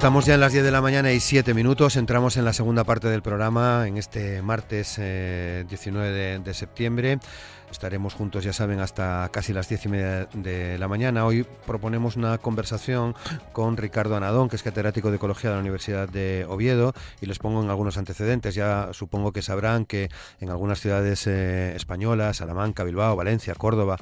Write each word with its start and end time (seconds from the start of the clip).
Estamos 0.00 0.24
ya 0.24 0.32
en 0.32 0.40
las 0.40 0.54
10 0.54 0.64
de 0.64 0.70
la 0.70 0.80
mañana 0.80 1.12
y 1.12 1.20
7 1.20 1.52
minutos. 1.52 1.96
Entramos 1.96 2.38
en 2.38 2.46
la 2.46 2.54
segunda 2.54 2.84
parte 2.84 3.08
del 3.08 3.20
programa 3.20 3.86
en 3.86 3.98
este 3.98 4.40
martes 4.40 4.96
19 4.96 5.66
eh, 5.66 6.40
de, 6.42 6.54
septiembre. 6.54 7.18
Estaremos 7.70 8.14
juntos, 8.14 8.42
ya 8.42 8.54
saben, 8.54 8.80
hasta 8.80 9.28
casi 9.30 9.52
las 9.52 9.68
10 9.68 9.84
y 9.84 9.88
media 9.90 10.28
de 10.32 10.78
la 10.78 10.88
mañana. 10.88 11.26
Hoy 11.26 11.46
proponemos 11.66 12.16
una 12.16 12.38
conversación 12.38 13.14
con 13.52 13.76
Ricardo 13.76 14.16
Anadón, 14.16 14.48
que 14.48 14.56
es 14.56 14.62
catedrático 14.62 15.10
de 15.10 15.16
Ecología 15.16 15.50
de 15.50 15.56
la 15.56 15.60
Universidad 15.60 16.08
de 16.08 16.46
Oviedo, 16.48 16.94
y 17.20 17.26
les 17.26 17.38
pongo 17.38 17.62
en 17.62 17.68
algunos 17.68 17.98
antecedentes. 17.98 18.54
Ya 18.54 18.88
supongo 18.92 19.32
que 19.32 19.42
sabrán 19.42 19.84
que 19.84 20.08
en 20.40 20.48
algunas 20.48 20.80
ciudades 20.80 21.26
eh, 21.26 21.76
españolas, 21.76 22.38
Salamanca, 22.38 22.84
Bilbao, 22.84 23.16
Valencia, 23.16 23.54
Córdoba, 23.54 23.98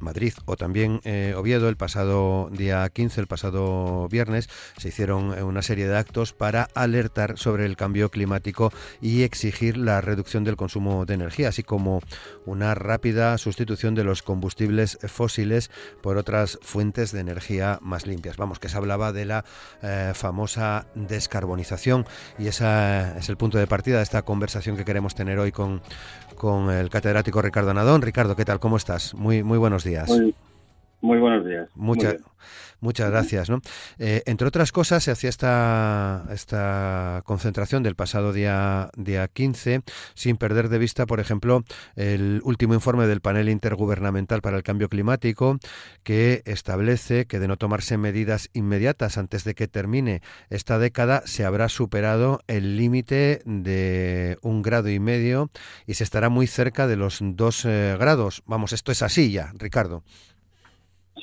Madrid 0.00 0.34
o 0.44 0.56
también 0.56 1.00
eh, 1.04 1.34
Oviedo, 1.36 1.68
el 1.68 1.76
pasado 1.76 2.48
día 2.52 2.88
15, 2.88 3.20
el 3.20 3.26
pasado 3.26 4.08
viernes, 4.08 4.48
se 4.76 4.88
hicieron 4.88 5.36
eh, 5.36 5.42
una 5.42 5.62
serie 5.62 5.88
de 5.88 5.96
actos 5.96 6.32
para 6.32 6.68
alertar 6.74 7.38
sobre 7.38 7.66
el 7.66 7.76
cambio 7.76 8.10
climático 8.10 8.72
y 9.00 9.22
exigir 9.22 9.76
la 9.76 10.00
reducción 10.00 10.44
del 10.44 10.56
consumo 10.56 11.06
de 11.06 11.14
energía, 11.14 11.48
así 11.48 11.62
como 11.62 12.00
una 12.46 12.74
rápida 12.74 13.36
sustitución 13.38 13.94
de 13.94 14.04
los 14.04 14.22
combustibles 14.22 14.98
fósiles 15.06 15.70
por 16.02 16.16
otras 16.16 16.58
fuentes 16.62 17.12
de 17.12 17.20
energía 17.20 17.78
más 17.82 18.06
limpias. 18.06 18.36
Vamos, 18.36 18.58
que 18.58 18.68
se 18.68 18.76
hablaba 18.76 19.12
de 19.12 19.24
la 19.24 19.44
eh, 19.82 20.12
famosa 20.14 20.86
descarbonización 20.94 22.06
y 22.38 22.48
ese 22.48 23.18
es 23.18 23.28
el 23.28 23.36
punto 23.36 23.58
de 23.58 23.66
partida 23.66 23.98
de 23.98 24.02
esta 24.02 24.22
conversación 24.22 24.76
que 24.76 24.84
queremos 24.84 25.14
tener 25.14 25.38
hoy 25.38 25.52
con, 25.52 25.82
con 26.36 26.70
el 26.70 26.90
catedrático 26.90 27.42
Ricardo 27.42 27.74
Nadón. 27.74 28.02
Ricardo, 28.02 28.36
¿qué 28.36 28.44
tal? 28.44 28.60
¿Cómo 28.60 28.76
estás? 28.76 29.14
Muy, 29.14 29.42
muy 29.42 29.58
buenos 29.58 29.84
días. 29.84 29.89
Muy, 30.08 30.34
buenos 31.00 31.46
días. 31.46 31.68
Muchas, 31.74 32.16
muchas 32.80 33.10
gracias. 33.10 33.50
¿no? 33.50 33.60
Eh, 33.98 34.22
entre 34.26 34.46
otras 34.46 34.72
cosas, 34.72 35.04
se 35.04 35.10
hacía 35.10 35.30
esta, 35.30 36.24
esta 36.32 37.22
concentración 37.24 37.82
del 37.82 37.94
pasado 37.94 38.32
día, 38.32 38.90
día 38.96 39.28
15, 39.28 39.82
sin 40.14 40.36
perder 40.36 40.68
de 40.68 40.78
vista, 40.78 41.06
por 41.06 41.20
ejemplo, 41.20 41.64
el 41.96 42.40
último 42.44 42.74
informe 42.74 43.06
del 43.06 43.20
panel 43.20 43.48
intergubernamental 43.48 44.42
para 44.42 44.56
el 44.56 44.62
cambio 44.62 44.88
climático, 44.88 45.58
que 46.02 46.42
establece 46.44 47.26
que 47.26 47.38
de 47.38 47.48
no 47.48 47.56
tomarse 47.56 47.96
medidas 47.96 48.50
inmediatas 48.52 49.18
antes 49.18 49.44
de 49.44 49.54
que 49.54 49.68
termine 49.68 50.22
esta 50.48 50.78
década, 50.78 51.22
se 51.24 51.44
habrá 51.44 51.68
superado 51.68 52.40
el 52.46 52.76
límite 52.76 53.42
de 53.44 54.38
un 54.42 54.62
grado 54.62 54.90
y 54.90 54.98
medio 54.98 55.50
y 55.86 55.94
se 55.94 56.04
estará 56.04 56.28
muy 56.28 56.46
cerca 56.46 56.86
de 56.86 56.96
los 56.96 57.18
dos 57.22 57.64
eh, 57.64 57.96
grados. 57.98 58.42
Vamos, 58.46 58.72
esto 58.72 58.92
es 58.92 59.02
así 59.02 59.32
ya, 59.32 59.52
Ricardo. 59.56 60.02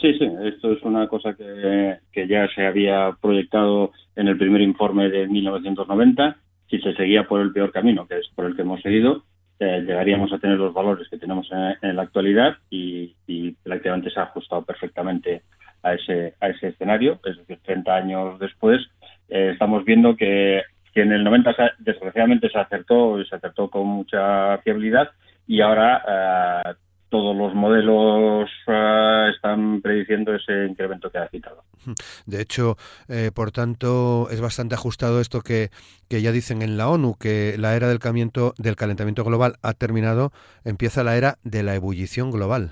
Sí, 0.01 0.13
sí, 0.19 0.29
esto 0.43 0.73
es 0.73 0.83
una 0.83 1.07
cosa 1.07 1.33
que, 1.33 2.27
ya 2.27 2.47
se 2.53 2.65
había 2.65 3.15
proyectado 3.19 3.91
en 4.15 4.27
el 4.27 4.37
primer 4.37 4.61
informe 4.61 5.09
de 5.09 5.27
1990. 5.27 6.37
Si 6.69 6.79
se 6.79 6.93
seguía 6.93 7.27
por 7.27 7.41
el 7.41 7.51
peor 7.51 7.71
camino, 7.71 8.07
que 8.07 8.19
es 8.19 8.27
por 8.35 8.45
el 8.45 8.55
que 8.55 8.61
hemos 8.61 8.81
seguido, 8.81 9.23
eh, 9.59 9.83
llegaríamos 9.85 10.31
a 10.31 10.37
tener 10.37 10.57
los 10.57 10.73
valores 10.73 11.07
que 11.09 11.17
tenemos 11.17 11.49
en, 11.81 11.95
la 11.95 12.03
actualidad 12.03 12.57
y, 12.69 13.15
prácticamente 13.63 14.11
se 14.11 14.19
ha 14.19 14.23
ajustado 14.23 14.63
perfectamente 14.63 15.41
a 15.81 15.93
ese, 15.93 16.35
a 16.41 16.49
ese 16.49 16.67
escenario. 16.67 17.19
Es 17.25 17.37
decir, 17.37 17.59
30 17.63 17.95
años 17.95 18.39
después, 18.39 18.81
eh, 19.29 19.51
estamos 19.53 19.83
viendo 19.83 20.15
que, 20.15 20.61
en 20.93 21.11
el 21.11 21.23
90 21.23 21.55
desgraciadamente 21.77 22.49
se 22.49 22.57
acertó, 22.57 23.23
se 23.23 23.35
acertó 23.35 23.69
con 23.69 23.85
mucha 23.85 24.57
fiabilidad 24.59 25.11
y 25.45 25.61
ahora 25.61 26.01
eh, 26.07 26.73
todos 27.09 27.35
los 27.35 27.53
modelos 27.53 28.49
ese 30.07 30.65
incremento 30.65 31.09
que 31.09 31.17
ha 31.17 31.27
citado. 31.27 31.63
De 32.25 32.41
hecho, 32.41 32.77
eh, 33.07 33.31
por 33.33 33.51
tanto, 33.51 34.27
es 34.29 34.41
bastante 34.41 34.75
ajustado 34.75 35.21
esto 35.21 35.41
que, 35.41 35.69
que 36.09 36.21
ya 36.21 36.31
dicen 36.31 36.61
en 36.61 36.77
la 36.77 36.89
ONU, 36.89 37.15
que 37.19 37.55
la 37.57 37.75
era 37.75 37.87
del 37.87 37.99
calentamiento, 37.99 38.53
del 38.57 38.75
calentamiento 38.75 39.23
global 39.23 39.55
ha 39.61 39.73
terminado, 39.73 40.31
empieza 40.63 41.03
la 41.03 41.17
era 41.17 41.37
de 41.43 41.63
la 41.63 41.75
ebullición 41.75 42.31
global. 42.31 42.71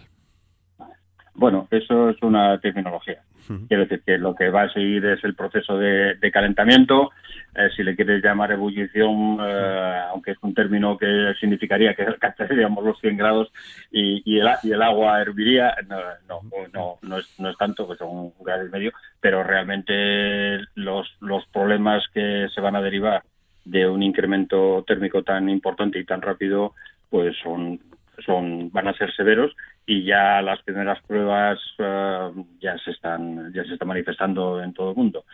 Bueno, 1.34 1.68
eso 1.72 2.10
es 2.10 2.22
una 2.22 2.60
terminología. 2.60 3.25
Quiero 3.68 3.84
decir 3.84 4.02
que 4.06 4.18
lo 4.18 4.34
que 4.36 4.50
va 4.50 4.64
a 4.64 4.74
seguir 4.74 5.06
es 5.06 5.24
el 5.24 5.36
proceso 5.36 5.78
de, 5.78 6.18
calentamiento. 6.32 7.12
Eh, 7.56 7.70
si 7.76 7.84
le 7.84 7.96
quieres 7.96 8.24
llamar 8.24 8.52
ebullición, 8.52 9.38
eh, 9.42 10.02
aunque 10.12 10.32
es 10.32 10.38
un 10.42 10.54
término 10.54 10.98
que 10.98 11.34
significaría 11.40 11.94
que 11.94 12.04
alcanzaríamos 12.04 12.84
los 12.84 13.00
100 13.00 13.18
grados 13.18 13.52
y, 13.92 14.40
el, 14.40 14.50
y 14.64 14.72
el 14.72 14.82
agua 14.82 15.22
herviría, 15.22 15.76
no, 15.88 16.42
no, 16.74 16.98
no, 17.02 17.18
es, 17.18 17.40
no 17.40 17.50
es 17.50 17.58
tanto, 17.58 17.88
que 17.88 17.96
son 17.96 18.10
un 18.10 18.34
grado 18.44 18.66
y 18.66 18.70
medio, 18.70 18.92
pero 19.22 19.44
realmente 19.44 20.60
los, 20.76 21.08
los 21.22 21.46
problemas 21.48 22.04
que 22.14 22.48
se 22.54 22.62
van 22.62 22.76
a 22.76 22.82
derivar 22.82 23.24
de 23.64 23.88
un 23.88 24.04
incremento 24.04 24.84
térmico 24.86 25.24
tan 25.24 25.50
importante 25.50 26.00
y 26.00 26.06
tan 26.06 26.22
rápido, 26.22 26.74
pues 27.10 27.36
son 27.44 27.80
son 28.26 28.72
van 28.72 28.88
a 28.88 28.94
ser 28.94 29.14
severos 29.14 29.56
y 29.86 30.04
ya 30.04 30.42
las 30.42 30.62
primeras 30.64 31.02
pruebas 31.08 31.60
eh, 31.80 32.32
ya 32.60 32.78
se 32.80 32.92
están 32.92 33.54
ya 33.54 33.64
se 33.64 33.74
están 33.74 33.88
manifestando 33.88 34.62
en 34.62 34.74
todo 34.74 34.92
el 34.92 34.96
mundo. 34.96 35.26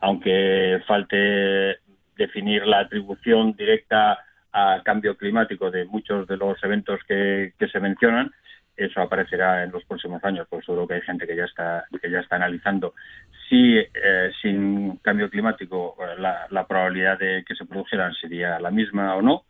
Aunque 0.00 0.82
falte 0.86 1.78
definir 2.16 2.66
la 2.66 2.80
atribución 2.80 3.52
directa 3.52 4.18
a 4.52 4.82
cambio 4.84 5.16
climático 5.16 5.70
de 5.70 5.84
muchos 5.84 6.26
de 6.26 6.36
los 6.36 6.62
eventos 6.62 7.00
que, 7.06 7.52
se 7.58 7.80
mencionan 7.80 8.30
eso 8.84 9.00
aparecerá 9.00 9.64
en 9.64 9.70
los 9.70 9.84
próximos 9.84 10.22
años 10.24 10.46
pues 10.48 10.64
seguro 10.64 10.86
que 10.86 10.94
hay 10.94 11.02
gente 11.02 11.26
que 11.26 11.36
ya 11.36 11.44
está 11.44 11.84
que 12.00 12.10
ya 12.10 12.20
está 12.20 12.36
analizando 12.36 12.94
si 13.48 13.78
eh, 13.78 14.30
sin 14.40 14.96
cambio 14.96 15.28
climático 15.28 15.96
la, 16.18 16.46
la 16.50 16.66
probabilidad 16.66 17.18
de 17.18 17.44
que 17.46 17.54
se 17.54 17.64
produjeran 17.64 18.14
sería 18.14 18.58
la 18.58 18.70
misma 18.70 19.14
o 19.16 19.22
no 19.22 19.44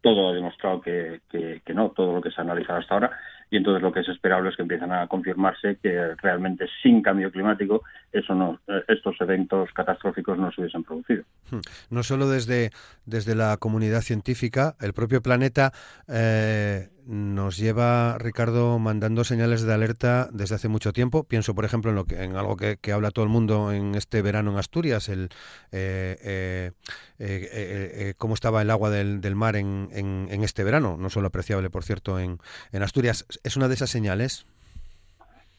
todo 0.00 0.30
ha 0.30 0.34
demostrado 0.34 0.80
que, 0.80 1.20
que, 1.30 1.74
no, 1.74 1.90
todo 1.90 2.14
lo 2.14 2.20
que 2.20 2.30
se 2.30 2.40
ha 2.40 2.44
analizado 2.44 2.78
hasta 2.78 2.94
ahora, 2.94 3.18
y 3.50 3.56
entonces 3.56 3.82
lo 3.82 3.92
que 3.92 4.00
es 4.00 4.08
esperable 4.08 4.50
es 4.50 4.56
que 4.56 4.62
empiezan 4.62 4.92
a 4.92 5.06
confirmarse 5.06 5.78
que 5.82 6.14
realmente 6.16 6.66
sin 6.82 7.02
cambio 7.02 7.30
climático 7.30 7.82
eso 8.12 8.34
no, 8.34 8.60
estos 8.88 9.16
eventos 9.20 9.70
catastróficos 9.72 10.38
no 10.38 10.50
se 10.52 10.60
hubiesen 10.60 10.84
producido. 10.84 11.24
Hmm. 11.50 11.60
No 11.90 12.02
solo 12.02 12.28
desde, 12.28 12.70
desde 13.06 13.34
la 13.34 13.56
comunidad 13.56 14.00
científica, 14.00 14.76
el 14.80 14.92
propio 14.92 15.22
planeta 15.22 15.72
eh, 16.08 16.88
nos 17.06 17.58
lleva, 17.58 18.16
Ricardo, 18.18 18.78
mandando 18.78 19.24
señales 19.24 19.62
de 19.62 19.74
alerta 19.74 20.28
desde 20.32 20.54
hace 20.54 20.68
mucho 20.68 20.92
tiempo. 20.92 21.24
Pienso, 21.24 21.54
por 21.54 21.64
ejemplo, 21.64 21.90
en, 21.90 21.96
lo 21.96 22.04
que, 22.04 22.22
en 22.22 22.36
algo 22.36 22.56
que, 22.56 22.92
habla 22.92 23.10
todo 23.10 23.24
el 23.24 23.30
mundo 23.30 23.72
en 23.72 23.94
este 23.94 24.22
verano 24.22 24.52
en 24.52 24.58
Asturias, 24.58 25.08
el 25.08 25.28
eh, 25.72 26.16
eh, 26.24 26.70
eh, 27.18 28.14
cómo 28.16 28.34
estaba 28.34 28.62
el 28.62 28.70
agua 28.70 28.90
del, 28.90 29.34
mar 29.34 29.56
en, 29.56 29.88
en, 29.92 30.42
este 30.42 30.64
verano, 30.64 30.96
no 30.98 31.10
solo 31.10 31.28
apreciable, 31.28 31.70
por 31.70 31.82
cierto, 31.82 32.18
en, 32.18 32.38
en 32.72 32.82
Asturias. 32.82 33.26
¿Es 33.44 33.56
una 33.56 33.68
de 33.68 33.74
esas 33.74 33.90
señales? 33.90 34.46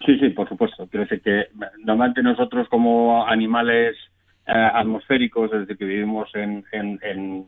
Sí, 0.05 0.17
sí, 0.19 0.29
por 0.29 0.49
supuesto. 0.49 0.87
Quiero 0.87 1.05
decir 1.05 1.21
que 1.21 1.49
normalmente 1.79 2.23
nosotros 2.23 2.67
como 2.69 3.25
animales 3.25 3.95
atmosféricos, 4.47 5.49
desde 5.49 5.75
que 5.75 5.85
vivimos 5.85 6.29
en, 6.35 6.63
en, 6.71 6.99
en, 7.01 7.47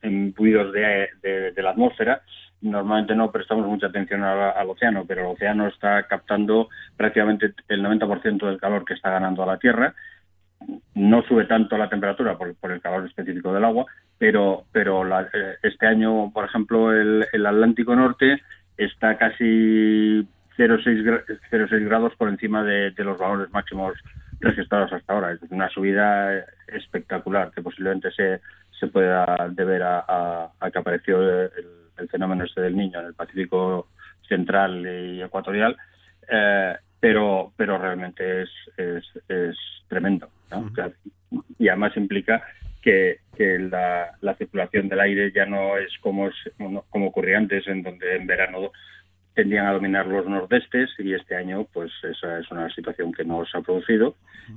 en, 0.00 0.32
de, 0.32 1.52
de 1.52 1.62
la 1.62 1.70
atmósfera, 1.70 2.22
normalmente 2.62 3.14
no 3.14 3.30
prestamos 3.30 3.66
mucha 3.66 3.86
atención 3.86 4.22
al, 4.22 4.68
océano, 4.68 5.04
pero 5.06 5.22
el 5.22 5.34
océano 5.34 5.66
está 5.68 6.02
captando 6.04 6.68
prácticamente 6.96 7.54
el 7.68 7.82
90% 7.82 8.46
del 8.46 8.60
calor 8.60 8.84
que 8.84 8.94
está 8.94 9.10
ganando 9.10 9.42
a 9.42 9.46
la 9.46 9.58
Tierra. 9.58 9.94
No 10.94 11.22
sube 11.22 11.46
tanto 11.46 11.78
la 11.78 11.88
temperatura 11.88 12.36
por, 12.36 12.70
el 12.70 12.80
calor 12.82 13.06
específico 13.06 13.52
del 13.52 13.64
agua, 13.64 13.86
pero, 14.18 14.64
pero 14.72 15.04
eh, 15.20 15.56
este 15.62 15.86
año, 15.86 16.30
por 16.32 16.44
ejemplo, 16.44 16.92
el, 16.92 17.24
Atlántico 17.46 17.96
Norte 17.96 18.42
está 18.76 19.16
casi 19.16 20.26
0,6 20.58 21.84
grados 21.86 22.14
por 22.16 22.28
encima 22.28 22.62
de, 22.62 22.92
los 22.98 23.18
valores 23.18 23.50
máximos 23.50 23.94
registrados 24.40 24.92
hasta 24.92 25.14
ahora. 25.14 25.32
Es 25.32 25.40
una 25.50 25.70
subida 25.70 26.44
espectacular 26.68 27.50
que 27.52 27.62
posiblemente 27.62 28.10
se, 28.12 28.40
se 28.78 28.86
pueda 28.88 29.48
deber 29.52 29.82
a, 29.82 30.50
a 30.60 30.70
que 30.70 30.78
apareció 30.78 31.22
el 31.22 31.79
el 32.00 32.08
fenómeno 32.08 32.44
este 32.44 32.60
del 32.60 32.76
niño 32.76 33.00
en 33.00 33.06
el 33.06 33.14
Pacífico 33.14 33.88
Central 34.26 34.86
y 34.86 35.22
Ecuatorial, 35.22 35.76
eh, 36.28 36.76
pero, 36.98 37.52
pero 37.56 37.78
realmente 37.78 38.42
es, 38.42 38.50
es, 39.28 39.56
tremendo. 39.88 40.28
Y 41.58 41.68
además 41.68 41.96
implica 41.96 42.42
que, 42.82 43.18
la, 43.38 44.34
circulación 44.36 44.88
del 44.88 45.00
aire 45.00 45.32
ya 45.32 45.46
no 45.46 45.76
es 45.76 45.90
como, 46.00 46.30
como 46.90 47.06
ocurría 47.08 47.38
antes, 47.38 47.66
en 47.66 47.82
donde 47.82 48.16
en 48.16 48.26
verano 48.26 48.70
tendían 49.40 49.66
a 49.66 49.72
dominar 49.72 50.06
los 50.06 50.26
nordestes 50.26 50.90
y 50.98 51.14
este 51.14 51.34
año 51.34 51.66
pues 51.72 51.90
esa 52.02 52.40
es 52.40 52.50
una 52.50 52.68
situación 52.74 53.10
que 53.10 53.24
no 53.24 53.46
se 53.46 53.56
ha 53.56 53.62
producido 53.62 54.14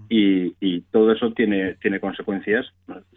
y, 0.09 0.53
y 0.59 0.81
todo 0.91 1.13
eso 1.13 1.31
tiene 1.31 1.75
tiene 1.75 2.01
consecuencias 2.01 2.65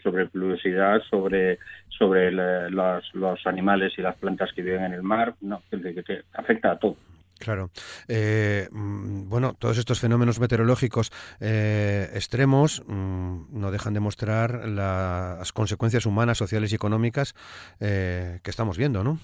sobre 0.00 0.26
pluviosidad, 0.26 1.02
sobre 1.10 1.58
sobre 1.88 2.30
los, 2.30 3.14
los, 3.14 3.46
animales 3.46 3.94
y 3.96 4.02
las 4.02 4.14
plantas 4.16 4.52
que 4.52 4.62
viven 4.62 4.84
en 4.84 4.92
el 4.92 5.02
mar, 5.02 5.34
no, 5.40 5.60
que, 5.70 6.22
afecta 6.34 6.72
a 6.72 6.78
todo. 6.78 6.96
Claro. 7.38 7.70
Eh, 8.06 8.69
mm, 8.70 9.28
bueno, 9.28 9.54
todos 9.58 9.78
estos 9.78 9.98
fenómenos 10.00 10.38
meteorológicos 10.38 11.10
eh, 11.40 12.08
extremos 12.14 12.82
mm, 12.86 13.58
no 13.58 13.70
dejan 13.72 13.94
de 13.94 14.00
mostrar 14.00 14.69
las 14.69 15.52
consecuencias 15.52 16.06
humanas, 16.06 16.38
sociales 16.38 16.70
y 16.72 16.76
económicas 16.76 17.34
eh, 17.80 18.38
que 18.44 18.50
estamos 18.50 18.78
viendo, 18.78 19.02
¿no? 19.02 19.19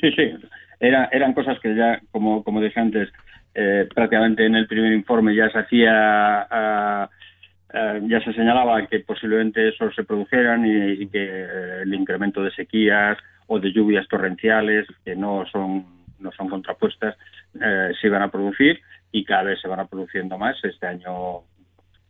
Sí, 0.00 0.10
sí. 0.12 0.32
Era, 0.78 1.08
eran 1.12 1.32
cosas 1.32 1.58
que 1.60 1.74
ya, 1.74 2.00
como, 2.10 2.44
como 2.44 2.60
dije 2.60 2.80
antes, 2.80 3.10
prácticamente 3.94 4.44
en 4.44 4.54
el 4.54 4.66
primer 4.66 4.92
informe 4.92 5.34
ya 5.34 5.50
se 5.50 5.58
hacía... 5.58 7.08
ya 8.02 8.20
se 8.24 8.32
señalaba 8.32 8.86
que 8.86 9.00
posiblemente 9.00 9.68
eso 9.68 9.90
se 9.92 10.04
produjeran 10.04 10.64
y 10.66 11.06
que 11.08 11.46
el 11.82 11.94
incremento 11.94 12.42
de 12.42 12.50
sequías 12.50 13.18
o 13.46 13.58
de 13.58 13.72
lluvias 13.72 14.06
torrenciales, 14.08 14.86
que 15.04 15.16
no 15.16 15.44
son 15.50 15.96
no 16.18 16.32
son 16.32 16.48
contrapuestas, 16.48 17.16
eh, 17.60 17.92
se 18.00 18.06
iban 18.06 18.22
a 18.22 18.30
producir 18.30 18.80
y 19.12 19.24
cada 19.24 19.44
vez 19.44 19.60
se 19.60 19.68
van 19.68 19.80
a 19.80 19.86
produciendo 19.86 20.38
más. 20.38 20.56
Este 20.64 20.86
año, 20.86 21.42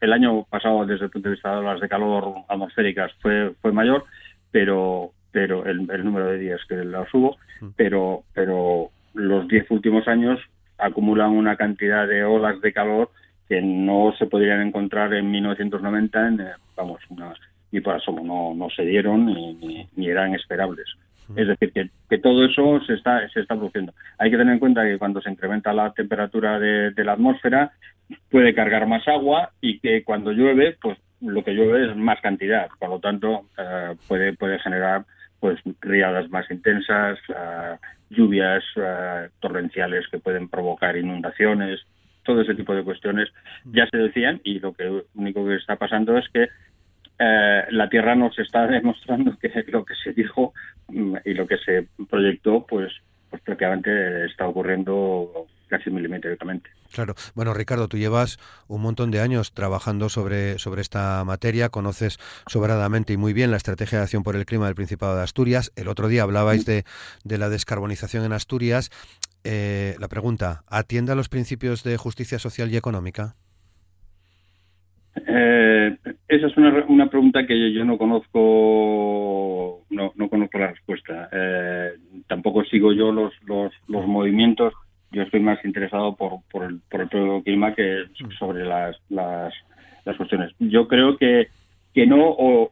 el 0.00 0.12
año 0.12 0.44
pasado, 0.44 0.84
desde 0.86 1.04
el 1.04 1.10
punto 1.10 1.28
de 1.28 1.34
vista 1.34 1.56
de 1.56 1.62
las 1.62 1.80
de 1.80 1.88
calor 1.88 2.34
atmosféricas, 2.48 3.12
fue, 3.20 3.52
fue 3.60 3.72
mayor, 3.72 4.04
pero 4.50 5.12
pero 5.32 5.66
el, 5.66 5.86
número 6.04 6.26
de 6.26 6.38
días 6.38 6.60
que 6.68 6.76
las 6.76 7.12
hubo, 7.12 7.36
mm. 7.60 7.68
pero, 7.76 8.24
pero 8.34 8.90
los 9.14 9.46
diez 9.48 9.70
últimos 9.70 10.06
años 10.08 10.40
acumulan 10.78 11.30
una 11.30 11.56
cantidad 11.56 12.06
de 12.06 12.24
olas 12.24 12.60
de 12.60 12.72
calor 12.72 13.10
que 13.48 13.62
no 13.62 14.12
se 14.18 14.26
podrían 14.26 14.60
encontrar 14.60 15.14
en 15.14 15.30
1990, 15.30 16.28
en, 16.28 16.40
eh, 16.40 16.52
vamos, 16.76 17.00
ni 17.70 17.80
por 17.80 17.94
asomo, 17.94 18.24
no, 18.24 18.54
no 18.54 18.70
se 18.70 18.84
dieron 18.84 19.26
ni, 19.26 19.88
ni 19.94 20.08
eran 20.08 20.34
esperables. 20.34 20.86
Es 21.34 21.48
decir, 21.48 21.72
que, 22.08 22.18
todo 22.18 22.44
eso 22.44 22.80
se 22.86 22.94
está, 22.94 23.28
se 23.30 23.40
está 23.40 23.56
produciendo. 23.56 23.92
Hay 24.18 24.30
que 24.30 24.36
tener 24.36 24.52
en 24.52 24.60
cuenta 24.60 24.84
que 24.84 24.98
cuando 24.98 25.20
se 25.20 25.30
incrementa 25.30 25.72
la 25.72 25.92
temperatura 25.92 26.60
de, 26.60 26.92
la 27.04 27.12
atmósfera 27.12 27.72
puede 28.30 28.54
cargar 28.54 28.86
más 28.86 29.06
agua 29.08 29.50
y 29.60 29.80
que 29.80 30.04
cuando 30.04 30.30
llueve, 30.30 30.76
pues 30.80 30.98
lo 31.20 31.42
que 31.42 31.52
llueve 31.52 31.90
es 31.90 31.96
más 31.96 32.20
cantidad. 32.20 32.68
Por 32.78 32.90
lo 32.90 33.00
tanto, 33.00 33.46
eh, 33.58 33.96
puede, 34.06 34.34
puede 34.34 34.58
generar 34.60 35.04
pues 35.40 35.60
riadas 35.80 36.30
más 36.30 36.50
intensas, 36.50 37.18
eh, 37.28 37.76
lluvias 38.10 38.64
eh, 38.76 39.28
torrenciales 39.40 40.06
que 40.08 40.18
pueden 40.18 40.48
provocar 40.48 40.96
inundaciones, 40.96 41.80
todo 42.22 42.40
ese 42.40 42.54
tipo 42.54 42.74
de 42.74 42.82
cuestiones 42.82 43.28
ya 43.64 43.86
se 43.86 43.96
decían 43.96 44.40
y 44.44 44.58
lo 44.58 44.72
que 44.72 45.02
único 45.14 45.46
que 45.46 45.56
está 45.56 45.76
pasando 45.76 46.18
es 46.18 46.28
que 46.30 46.48
eh, 47.18 47.64
la 47.70 47.88
Tierra 47.88 48.14
nos 48.14 48.38
está 48.38 48.66
demostrando 48.66 49.36
que 49.38 49.50
lo 49.68 49.84
que 49.84 49.94
se 49.94 50.12
dijo 50.12 50.52
mm, 50.88 51.16
y 51.24 51.34
lo 51.34 51.46
que 51.46 51.58
se 51.58 51.86
proyectó, 52.10 52.66
pues, 52.66 52.92
pues 53.30 53.42
prácticamente 53.42 54.26
está 54.26 54.46
ocurriendo 54.46 55.46
casi 55.68 55.90
milimétricamente. 55.90 56.70
Claro. 56.92 57.14
Bueno, 57.34 57.54
Ricardo, 57.54 57.88
tú 57.88 57.98
llevas 57.98 58.38
un 58.68 58.82
montón 58.82 59.10
de 59.10 59.20
años 59.20 59.52
trabajando 59.52 60.08
sobre, 60.08 60.58
sobre 60.58 60.82
esta 60.82 61.22
materia, 61.24 61.68
conoces 61.68 62.18
sobradamente 62.46 63.12
y 63.12 63.16
muy 63.16 63.32
bien 63.32 63.50
la 63.50 63.56
estrategia 63.56 63.98
de 63.98 64.04
acción 64.04 64.22
por 64.22 64.36
el 64.36 64.46
clima 64.46 64.66
del 64.66 64.74
Principado 64.74 65.16
de 65.16 65.22
Asturias. 65.22 65.72
El 65.76 65.88
otro 65.88 66.08
día 66.08 66.22
hablabais 66.22 66.64
de, 66.64 66.84
de 67.24 67.38
la 67.38 67.48
descarbonización 67.48 68.24
en 68.24 68.32
Asturias. 68.32 68.90
Eh, 69.44 69.94
la 70.00 70.08
pregunta, 70.08 70.62
¿atiende 70.68 71.12
a 71.12 71.14
los 71.14 71.28
principios 71.28 71.84
de 71.84 71.96
justicia 71.96 72.38
social 72.38 72.72
y 72.72 72.76
económica? 72.76 73.36
Eh, 75.24 75.96
esa 76.28 76.46
es 76.48 76.56
una, 76.56 76.84
una, 76.88 77.08
pregunta 77.08 77.46
que 77.46 77.72
yo 77.72 77.84
no 77.84 77.96
conozco, 77.96 79.84
no, 79.90 80.12
no 80.16 80.28
conozco 80.28 80.58
la 80.58 80.72
respuesta. 80.72 81.28
Eh, 81.32 81.92
tampoco 82.26 82.64
sigo 82.64 82.92
yo 82.92 83.12
los, 83.12 83.32
los, 83.44 83.72
los, 83.86 84.06
movimientos. 84.06 84.74
Yo 85.16 85.22
estoy 85.22 85.40
más 85.40 85.64
interesado 85.64 86.14
por, 86.14 86.40
por, 86.52 86.64
el, 86.64 86.78
por 86.90 87.00
el 87.00 87.08
propio 87.08 87.42
clima 87.42 87.74
que 87.74 88.04
sobre 88.38 88.66
las, 88.66 88.94
las, 89.08 89.54
las 90.04 90.14
cuestiones. 90.14 90.52
Yo 90.58 90.86
creo 90.86 91.16
que, 91.16 91.48
que 91.94 92.06
no, 92.06 92.18
o, 92.20 92.70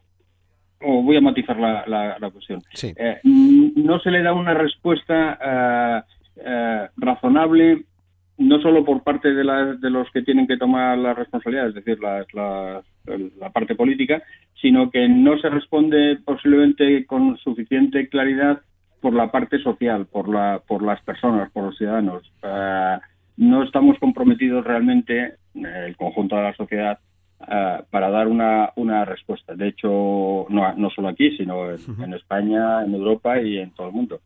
o 0.82 1.02
voy 1.02 1.17
a 1.17 1.23
matizar 1.23 1.58
la, 1.58 1.87
la, 2.20 2.31
cuestión. 2.31 2.61
Eh, 2.82 3.19
no 3.25 3.99
se 4.00 4.11
le 4.11 4.23
da 4.23 4.35
una 4.35 4.52
respuesta 4.52 6.05
eh, 6.37 6.88
razonable 6.99 7.87
no 8.37 8.61
solo 8.61 8.85
por 8.85 9.02
parte 9.02 9.32
de, 9.32 9.43
de 9.79 9.91
los 9.91 10.11
que 10.11 10.20
tienen 10.20 10.46
que 10.46 10.58
tomar 10.58 10.99
la 10.99 11.14
responsabilidad, 11.14 11.69
es 11.69 11.75
decir, 11.76 11.99
la, 12.00 12.26
la, 13.41 13.50
parte 13.52 13.75
política, 13.75 14.23
sino 14.61 14.91
que 14.91 15.08
no 15.08 15.38
se 15.38 15.49
responde 15.49 16.19
posiblemente 16.25 17.06
con 17.06 17.38
suficiente 17.38 18.08
claridad 18.08 18.61
por 19.04 19.12
la 19.12 19.30
parte 19.30 19.58
social, 19.58 20.06
por, 20.06 20.30
la, 20.30 20.62
por 20.66 20.82
las 20.82 20.98
personas, 21.02 21.50
por 21.50 21.64
los 21.64 21.76
ciudadanos. 21.76 22.22
Eh, 22.42 22.98
no 23.36 23.62
estamos 23.62 23.98
comprometidos 23.98 24.64
realmente, 24.64 25.34
el 25.54 25.94
conjunto 25.94 26.36
de 26.36 26.42
la 26.42 26.54
sociedad, 26.54 26.98
eh, 27.46 27.82
para 27.90 28.08
dar 28.08 28.28
una, 28.28 28.70
una 28.76 29.04
respuesta. 29.04 29.54
De 29.54 29.68
hecho, 29.68 30.46
no, 30.48 30.72
no 30.74 30.88
solo 30.88 31.08
aquí, 31.08 31.36
sino 31.36 31.70
en 31.70 32.14
España, 32.14 32.82
en 32.82 32.94
Europa 32.94 33.38
y 33.42 33.58
en 33.58 33.72
todo 33.72 33.88
el 33.88 33.92
mundo. 33.92 34.20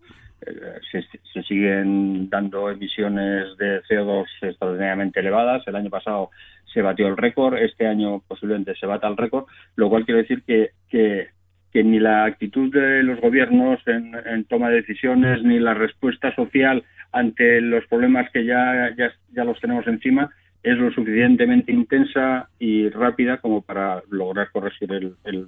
Eh, 0.46 1.02
se, 1.32 1.42
siguen 1.42 2.30
dando 2.30 2.70
emisiones 2.70 3.56
de 3.56 3.82
CO2 3.82 4.26
extraordinariamente 4.42 5.18
elevadas. 5.18 5.66
El 5.66 5.74
año 5.74 5.90
pasado 5.90 6.30
se 6.72 6.82
batió 6.82 7.08
el 7.08 7.16
récord, 7.16 7.58
este 7.58 7.88
año 7.88 8.22
posiblemente 8.28 8.76
se 8.76 8.86
bata 8.86 9.08
el 9.08 9.16
récord, 9.16 9.46
lo 9.74 9.88
cual 9.88 10.04
quiere 10.04 10.22
decir 10.22 10.44
que, 10.44 10.70
que, 10.88 11.30
ni 11.74 12.00
la 12.00 12.24
actitud 12.24 12.72
de 12.72 13.02
los 13.02 13.20
gobiernos 13.20 13.80
en, 13.86 14.44
toma 14.44 14.70
de 14.70 14.76
decisiones, 14.76 15.42
ni 15.42 15.58
la 15.58 15.74
respuesta 15.74 16.34
social 16.34 16.82
ante 17.12 17.60
los 17.60 17.86
problemas 17.86 18.30
que 18.30 18.44
ya, 18.44 18.94
ya, 18.96 19.12
ya 19.32 19.44
los 19.44 19.60
tenemos 19.60 19.86
encima, 19.86 20.30
es 20.62 20.76
lo 20.76 20.90
suficientemente 20.90 21.72
intensa 21.72 22.48
y 22.58 22.88
rápida 22.88 23.38
como 23.38 23.62
para 23.62 24.02
lograr 24.10 24.50
corregir 24.50 24.92
el, 24.92 25.14
el 25.24 25.46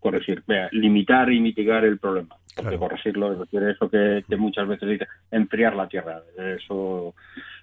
corregir, 0.00 0.42
limitar 0.72 1.30
y 1.30 1.40
mitigar 1.40 1.84
el 1.84 1.98
problema 1.98 2.36
porque 2.62 2.78
corregirlo 2.78 3.32
es 3.32 3.38
decir, 3.38 3.62
eso 3.62 3.88
que, 3.88 4.36
muchas 4.36 4.66
veces 4.68 4.88
dice 4.88 5.08
enfriar 5.30 5.74
la 5.74 5.88
tierra. 5.88 6.22
Eso 6.36 7.14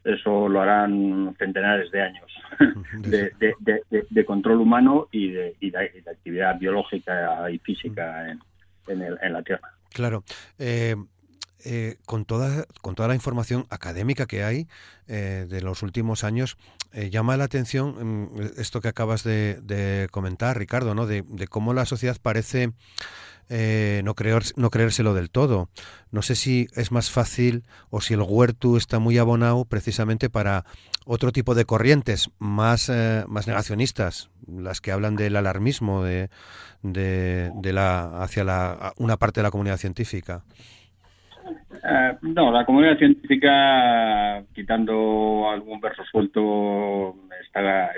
eso 0.05 0.47
lo 0.47 0.61
harán 0.61 1.35
centenares 1.37 1.89
de 1.91 2.01
años 2.01 2.31
de, 3.01 4.25
control 4.25 4.61
humano 4.61 5.07
y 5.11 5.29
de, 5.31 5.55
actividad 6.09 6.57
biológica 6.59 7.49
y 7.49 7.57
física 7.57 8.29
en, 8.29 8.39
en, 8.87 9.33
la 9.33 9.41
tierra. 9.41 9.71
Claro. 9.91 10.23
Eh, 10.59 10.95
eh, 11.67 11.97
con, 12.05 12.25
toda, 12.25 12.65
con 12.81 12.93
toda 12.93 13.07
la 13.07 13.15
información 13.15 13.65
académica 13.71 14.27
que 14.27 14.43
hay 14.43 14.67
eh, 15.07 15.47
de 15.49 15.61
los 15.61 15.81
últimos 15.81 16.23
años, 16.23 16.57
llama 16.93 17.35
la 17.35 17.45
atención 17.45 18.35
mm, 18.35 18.41
esto 18.57 18.79
que 18.81 18.87
acabas 18.87 19.23
de, 19.23 19.59
de 19.63 20.07
comentar, 20.11 20.57
Ricardo, 20.57 20.93
¿no? 20.93 21.07
de, 21.07 21.23
cómo 21.49 21.73
la 21.73 21.85
sociedad 21.85 22.17
parece 22.21 22.71
eh, 23.49 24.01
no, 24.03 24.15
creer, 24.15 24.43
no 24.55 24.69
creérselo 24.69 25.13
del 25.13 25.29
todo. 25.29 25.69
No 26.11 26.21
sé 26.21 26.35
si 26.35 26.67
es 26.75 26.91
más 26.91 27.11
fácil 27.11 27.63
o 27.89 28.01
si 28.01 28.13
el 28.13 28.21
huerto 28.21 28.77
está 28.77 28.99
muy 28.99 29.17
abonado 29.17 29.65
precisamente 29.65 30.29
para 30.29 30.65
otro 31.05 31.31
tipo 31.31 31.55
de 31.55 31.65
corrientes 31.65 32.29
más, 32.39 32.89
eh, 32.89 33.23
más 33.27 33.47
negacionistas, 33.47 34.29
las 34.47 34.81
que 34.81 34.91
hablan 34.91 35.15
del 35.15 35.35
alarmismo 35.35 36.03
de, 36.03 36.29
de, 36.81 37.51
de 37.55 37.73
la, 37.73 38.23
hacia 38.23 38.43
la, 38.43 38.93
una 38.97 39.17
parte 39.17 39.39
de 39.39 39.43
la 39.43 39.51
comunidad 39.51 39.77
científica. 39.77 40.43
Eh, 41.45 42.17
no, 42.21 42.51
la 42.51 42.65
comunidad 42.65 42.97
científica, 42.97 44.43
quitando 44.53 45.49
algún 45.49 45.79
verso 45.79 46.03
suelto, 46.05 47.15
está, 47.43 47.91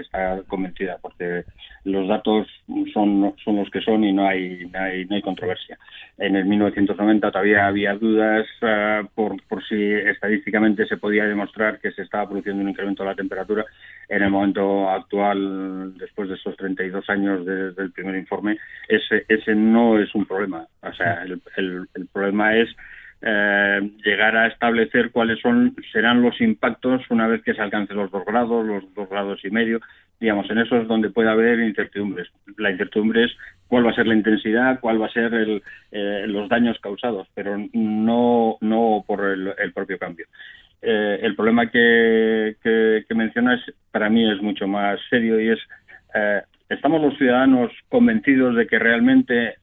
convencida, 0.48 0.98
porque 1.02 1.46
los 1.86 2.08
datos 2.08 2.48
son, 2.94 3.34
son 3.44 3.56
los 3.56 3.70
que 3.70 3.82
son 3.82 4.04
y 4.04 4.12
no 4.12 4.28
hay, 4.28 4.66
no 4.66 4.80
hay, 4.80 5.06
no 5.06 5.16
hay 5.16 5.22
controversia. 5.22 5.78
En 6.18 6.36
el 6.36 6.46
1990 6.46 7.32
todavía 7.32 7.68
había 7.68 7.94
dudas 7.94 8.46
eh, 8.62 9.04
por, 9.16 9.42
por 9.44 9.66
si 9.66 9.76
estadísticamente 9.76 10.86
se 10.86 10.98
podía 10.98 11.26
demostrar 11.26 11.80
que 11.80 11.92
se 11.92 12.02
estaba 12.02 12.28
produciendo 12.28 12.62
un 12.62 12.70
incremento 12.70 13.04
de 13.04 13.10
la 13.10 13.16
temperatura. 13.16 13.66
En 14.10 14.24
el 14.24 14.30
momento 14.30 14.90
actual, 14.90 15.98
después 15.98 16.28
de 16.28 16.36
esos 16.36 16.56
32 16.58 17.10
años 17.10 17.46
desde 17.46 17.84
el 17.84 17.92
primer 17.92 18.16
informe, 18.16 18.58
ese, 18.90 19.26
ese 19.30 19.56
no 19.56 20.00
es 20.00 20.14
un 20.16 20.26
problema. 20.26 20.66
O 20.82 20.94
sea, 20.94 21.24
el, 21.24 21.42
el 21.94 22.08
problema 22.08 22.56
es 22.56 22.70
eh, 23.22 23.92
llegar 24.06 24.38
a 24.38 24.48
establecer 24.48 25.12
cuáles 25.12 25.40
son 25.40 25.76
serán 25.92 26.22
los 26.22 26.40
impactos 26.40 27.02
una 27.10 27.28
vez 27.28 27.42
que 27.42 27.54
se 27.54 27.62
alcancen 27.62 27.98
los 27.98 28.12
dos 28.12 28.24
grados, 28.26 28.66
los 28.66 28.94
dos 28.94 29.10
grados 29.10 29.44
y 29.44 29.50
medio, 29.50 29.80
digamos, 30.20 30.50
en 30.50 30.60
eso 30.60 30.78
es 30.78 30.88
donde 30.88 31.10
puede 31.10 31.30
haber 31.30 31.60
incertidumbres. 31.60 32.28
La 32.58 32.72
incertidumbre 32.72 33.26
es 33.26 33.32
cuál 33.68 33.86
va 33.86 33.92
a 33.92 33.96
ser 33.96 34.08
la 34.08 34.16
intensidad, 34.16 34.80
cuál 34.80 35.02
va 35.02 35.08
a 35.08 35.12
ser 35.12 35.34
el, 35.34 35.64
eh, 35.92 36.26
los 36.28 36.50
daños 36.50 36.78
causados, 36.80 37.28
pero 37.34 37.58
no, 37.74 38.58
no 38.62 39.04
por 39.06 39.26
el, 39.26 39.74
propio 39.74 39.98
cambio. 39.98 40.26
Eh, 40.82 41.20
el 41.22 41.36
problema 41.36 41.70
que, 41.70 42.56
que, 42.62 43.16
mencionas 43.16 43.60
para 43.92 44.10
mí 44.10 44.30
es 44.30 44.42
mucho 44.42 44.68
más 44.68 45.00
serio 45.10 45.40
y 45.40 45.50
es, 45.50 45.60
eh, 46.14 46.42
¿estamos 46.70 47.02
los 47.02 47.18
ciudadanos 47.18 47.72
convencidos 47.90 48.56
de 48.56 48.68
que 48.68 48.80
realmente 48.80 49.56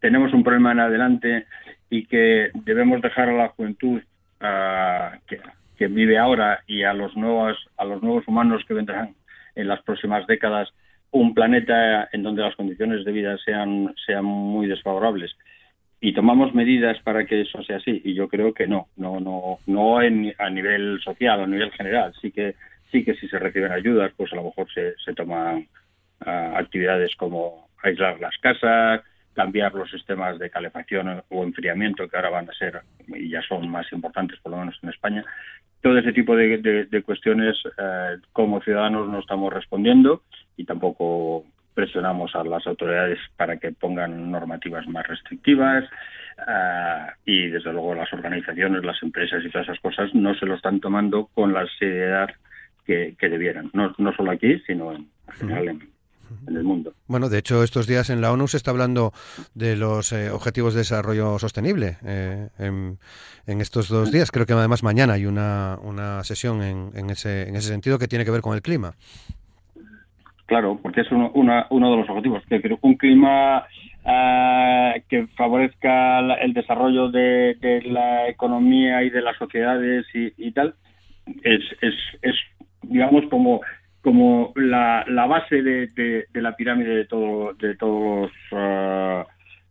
tenemos 0.00 0.32
un 0.32 0.44
problema 0.44 0.72
en 0.72 0.80
adelante 0.80 1.46
y 1.90 2.06
que 2.06 2.50
debemos 2.54 3.02
dejar 3.02 3.28
a 3.28 3.36
la 3.36 3.48
juventud 3.48 4.00
que, 5.26 5.40
que, 5.76 5.86
vive 5.88 6.16
ahora 6.16 6.62
y 6.66 6.84
a 6.84 6.94
los 6.94 7.14
nuevos 7.16 7.58
a 7.76 7.84
los 7.84 8.02
nuevos 8.02 8.26
humanos 8.26 8.62
que 8.66 8.74
vendrán 8.74 9.14
en 9.54 9.68
las 9.68 9.82
próximas 9.82 10.26
décadas 10.26 10.72
un 11.10 11.34
planeta 11.34 12.08
en 12.12 12.22
donde 12.22 12.42
las 12.42 12.54
condiciones 12.54 13.04
de 13.04 13.12
vida 13.12 13.36
sean, 13.44 13.94
sean 14.06 14.24
muy 14.24 14.66
desfavorables. 14.66 15.36
Y 16.00 16.14
tomamos 16.14 16.54
medidas 16.54 16.98
para 17.02 17.26
que 17.26 17.42
eso 17.42 17.62
sea 17.62 17.76
así. 17.76 18.00
Y 18.04 18.14
yo 18.14 18.28
creo 18.28 18.54
que 18.54 18.66
no, 18.66 18.88
no, 18.96 19.20
no, 19.20 19.58
no 19.66 19.98
a 19.98 20.08
nivel 20.50 21.00
social, 21.02 21.40
a 21.40 21.46
nivel 21.46 21.70
general. 21.72 22.14
Sí 22.20 22.30
que, 22.30 22.54
sí 22.90 23.04
que 23.04 23.14
si 23.16 23.28
se 23.28 23.38
reciben 23.38 23.72
ayudas, 23.72 24.12
pues 24.16 24.32
a 24.32 24.36
lo 24.36 24.44
mejor 24.44 24.72
se, 24.72 24.94
se 25.04 25.12
toman 25.14 25.66
ah, 26.20 26.54
actividades 26.56 27.14
como 27.16 27.68
aislar 27.82 28.18
las 28.20 28.36
casas, 28.38 29.02
cambiar 29.34 29.74
los 29.74 29.90
sistemas 29.90 30.38
de 30.38 30.50
calefacción 30.50 31.22
o 31.28 31.44
enfriamiento 31.44 32.08
que 32.08 32.16
ahora 32.16 32.30
van 32.30 32.50
a 32.50 32.54
ser 32.54 32.82
y 33.08 33.30
ya 33.30 33.42
son 33.42 33.68
más 33.68 33.90
importantes 33.92 34.38
por 34.40 34.52
lo 34.52 34.58
menos 34.58 34.78
en 34.82 34.90
España. 34.90 35.24
Todo 35.80 35.98
ese 35.98 36.12
tipo 36.12 36.36
de, 36.36 37.02
cuestiones 37.04 37.56
eh, 37.78 38.18
como 38.32 38.60
ciudadanos 38.60 39.08
no 39.08 39.20
estamos 39.20 39.52
respondiendo 39.52 40.22
y 40.56 40.64
tampoco 40.64 41.44
presionamos 41.74 42.34
a 42.34 42.44
las 42.44 42.66
autoridades 42.66 43.18
para 43.36 43.56
que 43.56 43.72
pongan 43.72 44.30
normativas 44.30 44.86
más 44.88 45.06
restrictivas 45.06 45.84
eh, 46.46 47.06
y 47.24 47.48
desde 47.48 47.72
luego 47.72 47.94
las 47.94 48.12
organizaciones, 48.12 48.84
las 48.84 49.02
empresas 49.02 49.42
y 49.44 49.50
todas 49.50 49.68
esas 49.68 49.80
cosas 49.80 50.14
no 50.14 50.34
se 50.34 50.46
lo 50.46 50.56
están 50.56 50.80
tomando 50.80 51.30
con 51.32 51.52
la 51.52 51.66
seriedad 51.78 52.28
que, 52.84 53.14
debieran, 53.20 53.70
no, 53.72 53.94
no 53.98 54.12
solo 54.14 54.32
aquí, 54.32 54.58
sino 54.66 54.92
en 54.92 55.08
general 55.38 55.68
en, 55.68 55.88
en 56.46 56.56
el 56.56 56.64
mundo. 56.64 56.92
Bueno, 57.06 57.28
de 57.28 57.38
hecho, 57.38 57.62
estos 57.62 57.86
días 57.86 58.10
en 58.10 58.20
la 58.20 58.32
ONU 58.32 58.48
se 58.48 58.56
está 58.56 58.70
hablando 58.70 59.12
de 59.54 59.76
los 59.76 60.12
eh, 60.12 60.30
Objetivos 60.30 60.74
de 60.74 60.80
Desarrollo 60.80 61.38
Sostenible. 61.38 61.96
Eh, 62.04 62.48
en, 62.58 62.98
estos 63.60 63.88
dos 63.88 64.12
días, 64.12 64.30
creo 64.30 64.46
que 64.46 64.52
además 64.52 64.82
mañana 64.82 65.14
hay 65.14 65.26
una, 65.26 65.78
una 65.82 66.22
sesión 66.22 66.62
en, 66.62 66.90
en, 66.94 67.10
ese, 67.10 67.48
en 67.48 67.56
ese 67.56 67.68
sentido 67.68 67.98
que 67.98 68.06
tiene 68.06 68.24
que 68.24 68.30
ver 68.30 68.42
con 68.42 68.54
el 68.54 68.62
clima. 68.62 68.94
Claro, 70.46 70.78
porque 70.82 71.02
es 71.02 71.10
uno, 71.12 71.30
uno 71.34 71.90
de 71.90 71.96
los 71.96 72.08
objetivos, 72.08 72.42
que 72.48 72.60
un 72.80 72.94
clima 72.96 73.64
eh, 74.04 75.02
que 75.08 75.26
favorezca 75.36 76.20
el 76.36 76.54
desarrollo 76.54 77.10
de, 77.10 77.82
la 77.84 78.28
economía 78.28 79.02
y 79.02 79.10
de 79.10 79.20
las 79.20 79.36
sociedades 79.36 80.06
y, 80.14 80.32
y 80.36 80.52
tal, 80.52 80.74
es, 81.44 81.60
es, 81.82 81.94
es, 82.22 82.34
digamos, 82.82 83.24
como 83.30 83.60
como 84.02 84.52
la, 84.56 85.04
base 85.26 85.62
de, 85.62 86.26
la 86.34 86.56
pirámide 86.56 86.96
de 86.96 87.04
todo 87.04 87.52
de 87.54 87.74
todos 87.76 88.30
uh, 88.52 89.24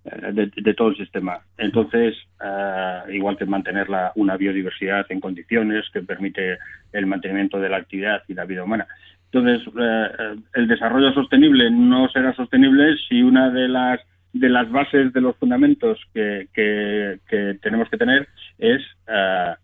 de, 0.03 0.73
todo 0.73 0.89
el 0.89 0.97
sistema. 0.97 1.39
Entonces 1.57 2.15
uh, 2.41 3.09
igual 3.11 3.37
que 3.37 3.45
mantener 3.45 3.89
la, 3.89 4.11
una 4.15 4.37
biodiversidad 4.37 5.05
en 5.09 5.19
condiciones 5.19 5.85
que 5.91 6.01
permite 6.01 6.57
el 6.93 7.05
mantenimiento 7.05 7.59
de 7.59 7.69
la 7.69 7.77
actividad 7.77 8.23
y 8.27 8.33
la 8.33 8.45
vida 8.45 8.63
humana. 8.63 8.87
Entonces 9.31 9.67
uh, 9.67 10.39
el 10.53 10.67
desarrollo 10.67 11.11
sostenible 11.13 11.71
no 11.71 12.07
será 12.09 12.33
sostenible 12.35 12.95
si 13.07 13.21
una 13.21 13.49
de 13.49 13.67
las 13.67 13.99
de 14.31 14.47
las 14.47 14.69
bases 14.69 15.11
de 15.11 15.21
los 15.21 15.35
fundamentos 15.37 15.99
que, 16.13 16.47
que, 16.53 17.17
que 17.27 17.57
tenemos 17.63 17.89
que 17.89 17.97
tener 17.97 18.27
es 18.59 18.79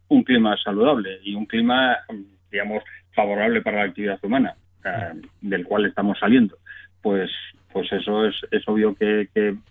un 0.08 0.24
clima 0.24 0.58
saludable 0.58 1.20
y 1.24 1.36
un 1.36 1.46
clima 1.46 1.96
digamos 2.52 2.84
favorable 3.16 3.62
para 3.62 3.78
la 3.78 3.84
actividad 3.86 4.20
humana, 4.22 4.56
eh, 4.84 5.14
del 5.42 5.66
cual 5.66 5.86
estamos 5.86 6.20
saliendo. 6.20 6.58
Pues, 7.02 7.32
pues 7.72 7.92
eso 7.92 8.26
es, 8.26 8.36
es 8.52 8.68
obvio 8.68 8.96
que, 8.96 9.28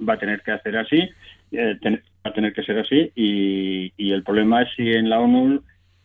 va 0.07 0.15
a 0.15 0.19
tener 0.19 0.43
que 0.43 0.53
hacer 0.53 0.77
así, 0.77 1.09
eh, 1.53 1.79
va 1.85 2.31
a 2.31 2.33
tener 2.33 2.53
que 2.53 2.63
ser 2.63 2.79
así, 2.79 3.11
y, 3.15 4.13
el 4.13 4.23
problema 4.23 4.63
es 4.63 4.69
si 4.77 4.93
en 4.93 5.09
la 5.09 5.21
ONU 5.21 5.63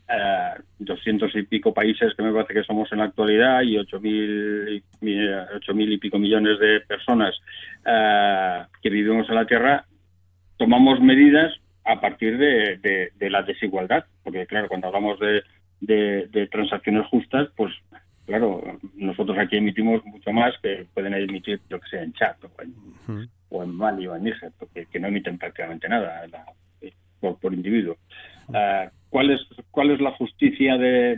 eh, 0.08 0.54
200 0.80 1.36
y 1.36 1.44
pico 1.44 1.74
países 1.74 2.16
que 2.16 2.24
me 2.24 2.32
parece 2.32 2.54
que 2.54 2.64
somos 2.64 2.92
en 2.92 3.00
la 3.00 3.04
actualidad 3.04 3.62
y 3.62 3.76
8.000 3.76 4.82
ocho 5.56 5.74
mil 5.76 5.92
y 5.92 5.98
pico 5.98 6.18
millones 6.18 6.58
de 6.60 6.80
personas 6.82 7.36
eh, 7.86 8.64
que 8.82 8.90
vivimos 8.90 9.30
en 9.30 9.36
la 9.36 9.46
Tierra, 9.46 9.86
tomamos 10.58 11.00
medidas 11.02 11.54
a 11.86 12.00
partir 12.00 12.38
de, 12.38 13.12
de 13.14 13.30
la 13.30 13.44
desigualdad, 13.44 14.06
porque 14.24 14.48
claro, 14.48 14.68
cuando 14.68 14.88
hablamos 14.88 15.20
de, 15.20 15.44
de, 15.82 16.48
transacciones 16.52 17.08
justas, 17.08 17.50
pues 17.56 17.74
claro, 18.26 18.62
nosotros 18.96 19.38
aquí 19.38 19.58
emitimos 19.58 20.04
mucho 20.06 20.32
más 20.32 20.54
que 20.62 20.86
pueden 20.94 21.14
emitir, 21.14 21.60
yo 21.70 21.80
que 21.80 21.90
sé, 21.90 22.02
en 22.02 22.14
chat 22.14 22.38
o 23.50 23.64
en, 23.64 23.76
Mali 23.76 24.08
o 24.08 24.16
en 24.16 24.24
Níger, 24.24 24.52
porque 24.58 24.86
que 24.86 25.00
no 25.00 25.08
emiten 25.08 25.38
prácticamente 25.38 25.90
nada 25.90 26.24
por, 27.20 27.54
individuo. 27.54 27.98
Ah, 28.54 28.90
¿cuál, 29.10 29.32
es, 29.32 29.42
¿Cuál 29.72 29.92
es 29.92 30.00
la 30.00 30.12
justicia 30.12 30.78
de, 30.78 31.18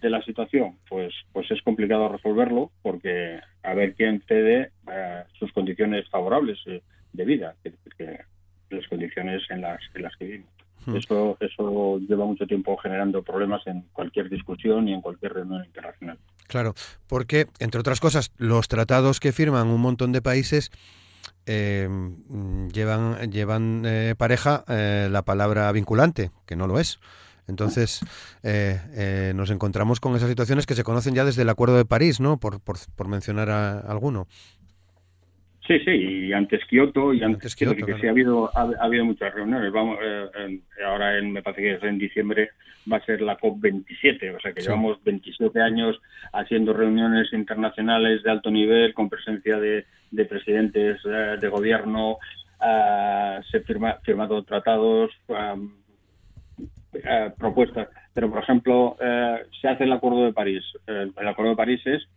de, 0.00 0.10
la 0.10 0.22
situación? 0.22 0.76
Pues, 0.88 1.14
pues 1.32 1.50
es 1.50 1.62
complicado 1.62 2.08
resolverlo 2.08 2.70
porque 2.82 3.40
a 3.62 3.74
ver 3.74 3.94
quién 3.94 4.22
cede 4.26 4.70
ah, 4.86 5.24
sus 5.38 5.52
condiciones 5.52 6.08
favorables 6.08 6.58
eh, 6.66 6.82
de 7.12 7.24
vida, 7.24 7.54
que, 7.62 7.72
las 8.68 8.86
condiciones 8.88 9.42
en 9.50 9.60
las, 9.60 9.80
en 9.94 10.02
las 10.02 10.16
que 10.16 10.24
vivimos. 10.24 10.50
Hmm. 10.86 10.96
Eso, 10.96 11.36
eso 11.40 11.98
lleva 11.98 12.24
mucho 12.24 12.46
tiempo 12.46 12.76
generando 12.76 13.22
problemas 13.22 13.66
en 13.66 13.82
cualquier 13.92 14.30
discusión 14.30 14.88
y 14.88 14.94
en 14.94 15.00
cualquier 15.00 15.34
reunión 15.34 15.64
internacional. 15.64 16.18
Claro, 16.46 16.74
porque, 17.08 17.48
entre 17.58 17.80
otras 17.80 18.00
cosas, 18.00 18.32
los 18.38 18.68
tratados 18.68 19.20
que 19.20 19.32
firman 19.32 19.66
un 19.66 19.80
montón 19.80 20.12
de 20.12 20.22
países 20.22 20.70
eh, 21.46 21.88
llevan, 22.72 23.30
llevan 23.30 23.82
eh, 23.86 24.14
pareja 24.16 24.64
eh, 24.68 25.08
la 25.10 25.22
palabra 25.22 25.70
vinculante, 25.72 26.30
que 26.44 26.56
no 26.56 26.66
lo 26.66 26.78
es. 26.78 26.98
Entonces, 27.48 28.00
nos 28.42 29.50
encontramos 29.50 30.00
con 30.00 30.16
esas 30.16 30.28
situaciones 30.28 30.66
que 30.66 30.74
se 30.74 30.82
conocen 30.82 31.14
ya 31.14 31.24
desde 31.24 31.42
el 31.42 31.48
Acuerdo 31.48 31.76
de 31.76 31.84
París, 31.84 32.18
¿no? 32.18 32.40
Por, 32.40 32.58
por, 32.58 32.76
por 32.96 33.06
mencionar 33.06 33.50
a 33.50 33.78
alguno. 33.78 34.26
Sí, 35.66 35.80
sí, 35.80 35.90
y 35.90 36.32
antes 36.32 36.64
Kioto, 36.66 37.12
y 37.12 37.22
antes, 37.22 37.56
Kioto, 37.56 37.84
que 37.84 37.94
sí 37.94 38.06
ha 38.06 38.10
habido, 38.10 38.50
ha, 38.56 38.70
habido 38.78 39.04
muchas 39.04 39.34
reuniones. 39.34 39.72
Vamos, 39.72 39.98
eh, 40.00 40.60
ahora 40.86 41.18
en, 41.18 41.32
me 41.32 41.42
parece 41.42 41.62
que 41.62 41.74
es 41.74 41.82
en 41.82 41.98
diciembre 41.98 42.50
va 42.90 42.98
a 42.98 43.04
ser 43.04 43.20
la 43.20 43.36
COP27, 43.36 44.36
o 44.36 44.40
sea 44.40 44.52
que 44.52 44.62
llevamos 44.62 45.02
27 45.02 45.60
años 45.60 46.00
haciendo 46.32 46.72
reuniones 46.72 47.32
internacionales 47.32 48.22
de 48.22 48.30
alto 48.30 48.50
nivel 48.50 48.94
con 48.94 49.08
presencia 49.08 49.58
de, 49.58 49.84
presidentes 50.28 51.00
eh, 51.04 51.36
de 51.40 51.48
gobierno, 51.48 52.12
uh, 52.12 53.42
se 53.50 53.60
firma, 53.62 53.98
firmado 54.04 54.44
tratados, 54.44 55.10
propuestas. 57.38 57.88
Pero, 58.14 58.30
por 58.30 58.42
ejemplo, 58.42 58.96
se 59.60 59.68
hace 59.68 59.84
el 59.84 59.92
Acuerdo 59.92 60.24
de 60.24 60.32
París. 60.32 60.64
el 60.86 61.28
Acuerdo 61.28 61.50
de 61.50 61.56
París 61.56 61.80
es 61.84 62.08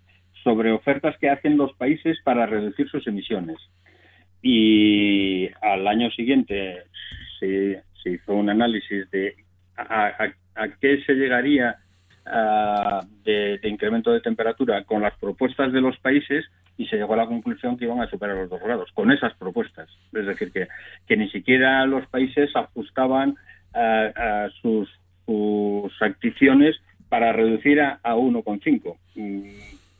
sobre 0.44 0.72
ofertas 0.72 1.18
que 1.18 1.30
hacen 1.30 1.58
los 1.58 1.74
países 1.74 2.18
para 2.24 2.46
reducir 2.46 2.90
sus 2.90 3.06
emisiones. 3.08 3.58
Y 4.42 5.50
al 5.62 5.88
año 5.88 6.10
siguiente 6.12 6.84
se, 7.40 7.84
hizo 8.06 8.34
un 8.34 8.50
análisis 8.50 9.10
de 9.12 9.36
a, 9.76 10.14
qué 10.80 11.02
se 11.06 11.14
llegaría 11.14 11.78
de, 13.24 13.60
incremento 13.64 14.12
de 14.12 14.22
temperatura 14.22 14.84
con 14.84 15.02
las 15.02 15.18
propuestas 15.18 15.72
de 15.74 15.82
los 15.82 15.98
países 16.00 16.46
y 16.78 16.86
se 16.88 16.96
llegó 16.96 17.14
a 17.14 17.18
la 17.18 17.28
conclusión 17.28 17.78
que 17.78 17.86
iban 17.86 18.02
a 18.02 18.10
superar 18.10 18.38
los 18.38 18.50
dos 18.50 18.62
grados 18.62 18.90
con 18.94 19.12
esas 19.12 19.34
propuestas. 19.36 19.90
Es 20.14 20.26
decir, 20.26 20.52
que, 20.52 20.68
que 21.08 21.18
ni 21.18 21.30
siquiera 21.30 21.86
los 21.86 22.06
países 22.08 22.56
ajustaban 22.56 23.36
sus, 24.62 24.90
sus 25.26 26.02
acticiones 26.02 26.78
para 27.10 27.34
reducir 27.34 27.82
a, 27.82 28.00
a 28.04 28.16
1,5 28.16 28.98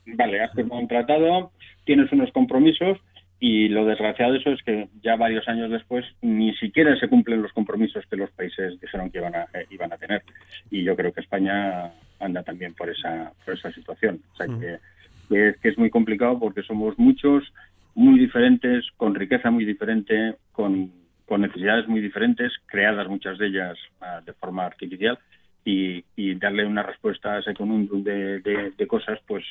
vale, 0.06 0.40
has 0.40 0.52
firmado 0.52 0.80
un 0.80 0.88
tratado, 0.88 1.52
tienes 1.84 2.10
unos 2.12 2.30
compromisos 2.32 2.98
y 3.42 3.68
lo 3.68 3.86
desgraciado 3.86 4.32
de 4.32 4.38
eso 4.38 4.50
es 4.50 4.62
que 4.62 4.88
ya 5.02 5.16
varios 5.16 5.48
años 5.48 5.70
después 5.70 6.04
ni 6.20 6.54
siquiera 6.56 6.94
se 7.00 7.08
cumplen 7.08 7.40
los 7.40 7.52
compromisos 7.52 8.04
que 8.06 8.16
los 8.16 8.30
países 8.32 8.78
dijeron 8.80 9.10
que 9.10 9.18
iban 9.18 9.34
a, 9.34 9.44
eh, 9.54 9.66
iban 9.70 9.92
a 9.92 9.96
tener. 9.96 10.22
Y 10.70 10.84
yo 10.84 10.94
creo 10.94 11.10
que 11.10 11.22
España 11.22 11.90
anda 12.18 12.42
también 12.42 12.74
por 12.74 12.90
esa, 12.90 13.32
por 13.44 13.54
esa 13.54 13.72
situación. 13.72 14.20
O 14.34 14.36
sea, 14.36 14.46
que, 14.46 15.54
que, 15.60 15.68
es, 15.68 15.78
muy 15.78 15.88
complicado 15.88 16.38
porque 16.38 16.62
somos 16.62 16.98
muchos, 16.98 17.50
muy 17.94 18.18
diferentes, 18.18 18.86
con 18.98 19.14
riqueza 19.14 19.50
muy 19.50 19.64
diferente, 19.64 20.36
con, 20.52 20.92
con 21.24 21.40
necesidades 21.40 21.88
muy 21.88 22.02
diferentes, 22.02 22.52
creadas 22.66 23.08
muchas 23.08 23.38
de 23.38 23.46
ellas 23.46 23.78
ah, 24.02 24.20
de 24.24 24.34
forma 24.34 24.66
artificial 24.66 25.18
y, 25.64 26.04
darle 26.36 26.64
una 26.64 26.82
respuesta 26.82 27.34
a 27.34 27.38
ese 27.40 27.54
conjunto 27.54 27.96
de, 27.96 28.40
de, 28.40 28.86
cosas, 28.86 29.18
pues, 29.26 29.44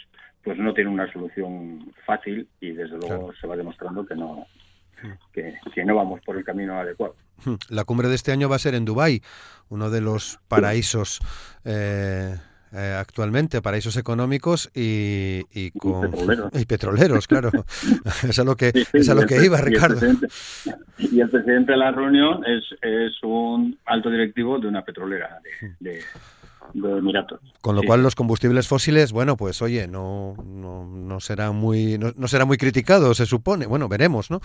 pues 0.44 0.58
no 0.58 0.74
tiene 0.74 0.90
una 0.90 1.12
solución 1.12 1.94
fácil 2.06 2.48
y 2.60 2.72
desde 2.72 2.98
luego 2.98 3.32
se 3.40 3.46
va 3.46 3.56
demostrando 3.56 4.06
que 4.06 4.16
no, 4.16 4.48
que, 5.32 5.56
que, 5.74 5.86
no 5.86 5.96
vamos 5.96 6.22
por 6.22 6.38
el 6.38 6.44
camino 6.44 6.80
adecuado. 6.80 7.16
La 7.70 7.84
cumbre 7.84 8.08
de 8.08 8.16
este 8.16 8.32
año 8.32 8.50
va 8.50 8.56
a 8.56 8.60
ser 8.60 8.76
en 8.76 8.86
Dubái, 8.86 9.22
uno 9.70 9.90
de 9.90 10.02
los 10.02 10.40
paraísos 10.48 11.20
eh, 11.64 12.36
eh, 12.72 12.96
actualmente, 13.00 13.62
paraísos 13.62 13.98
económicos 13.98 14.70
y, 14.76 15.42
y, 15.54 15.72
con, 15.72 16.12
y 16.54 16.66
petroleros. 16.66 17.28
claro. 17.28 17.50
es 18.28 18.40
a 18.40 18.44
lo 18.44 18.56
que, 18.56 18.72
es 18.94 19.10
a 19.10 19.16
lo 19.16 19.26
que 19.26 19.44
iba, 19.44 19.60
Ricardo. 19.60 20.00
Y 21.00 21.20
el, 21.20 21.30
presidente 21.30 21.72
de 21.72 21.78
la 21.78 21.92
reunión 21.92 22.44
es, 22.46 22.64
es 22.82 23.24
un 23.24 23.78
alto 23.86 24.10
directivo 24.10 24.60
de 24.60 24.68
una 24.68 24.84
petrolera 24.84 25.40
de, 25.80 26.02
Emiratos. 26.72 27.40
Con 27.62 27.76
lo 27.76 27.82
cual 27.82 28.04
los 28.04 28.14
combustibles 28.14 28.68
fósiles, 28.68 29.12
bueno, 29.12 29.36
pues 29.36 29.60
oye, 29.64 29.88
no, 29.88 30.36
no, 30.46 30.86
no 30.86 31.20
será 31.20 31.52
muy 31.52 31.98
no, 31.98 32.28
será 32.28 32.46
muy 32.46 32.58
criticado, 32.58 33.16
se 33.16 33.26
supone. 33.26 33.66
Bueno, 33.66 33.90
veremos, 33.90 34.30
¿no? 34.30 34.40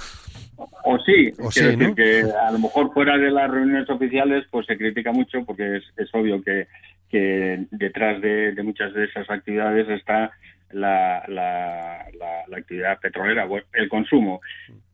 O 0.57 0.99
sí, 1.05 1.33
o 1.39 1.51
sí 1.51 1.65
decir 1.65 1.95
que 1.95 2.23
a 2.23 2.51
lo 2.51 2.61
mejor 2.61 2.95
fuera 2.95 3.19
de 3.19 3.31
las 3.31 3.51
reuniones 3.51 3.91
oficiales 3.91 4.47
pues 4.51 4.65
se 4.65 4.79
critica 4.79 5.13
mucho 5.13 5.45
porque 5.45 5.77
es, 5.77 5.85
es 5.99 6.09
obvio 6.15 6.43
que 6.43 6.67
que 7.15 7.67
detrás 7.71 8.21
de, 8.21 8.61
muchas 8.65 8.93
de 8.93 9.05
esas 9.05 9.31
actividades 9.31 9.89
está 9.89 10.33
la, 10.73 12.09
actividad 12.53 12.99
petrolera, 12.99 13.47
el 13.75 13.89
consumo. 13.89 14.41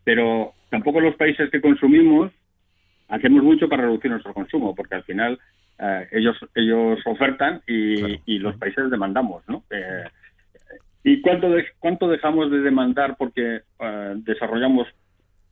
Pero 0.05 0.53
tampoco 0.69 1.01
los 1.01 1.17
países 1.17 1.49
que 1.49 1.63
consumimos 1.63 2.31
hacemos 3.09 3.43
mucho 3.43 3.71
para 3.71 3.85
reducir 3.85 4.11
nuestro 4.11 4.35
consumo, 4.35 4.75
porque 4.75 4.97
al 4.97 5.05
final 5.05 5.39
eh, 5.79 6.09
ellos 6.13 6.37
ellos 6.55 6.99
ofertan 7.07 7.63
y, 7.67 8.39
los 8.39 8.55
países 8.59 8.91
demandamos, 8.91 9.43
¿no? 9.49 9.65
Eh, 9.71 10.05
¿Y 11.03 11.23
cuánto, 11.23 11.49
cuánto 11.79 12.07
dejamos 12.07 12.51
de 12.51 12.59
demandar 12.59 13.17
porque 13.17 13.63
eh, 13.79 14.15
desarrollamos 14.17 14.89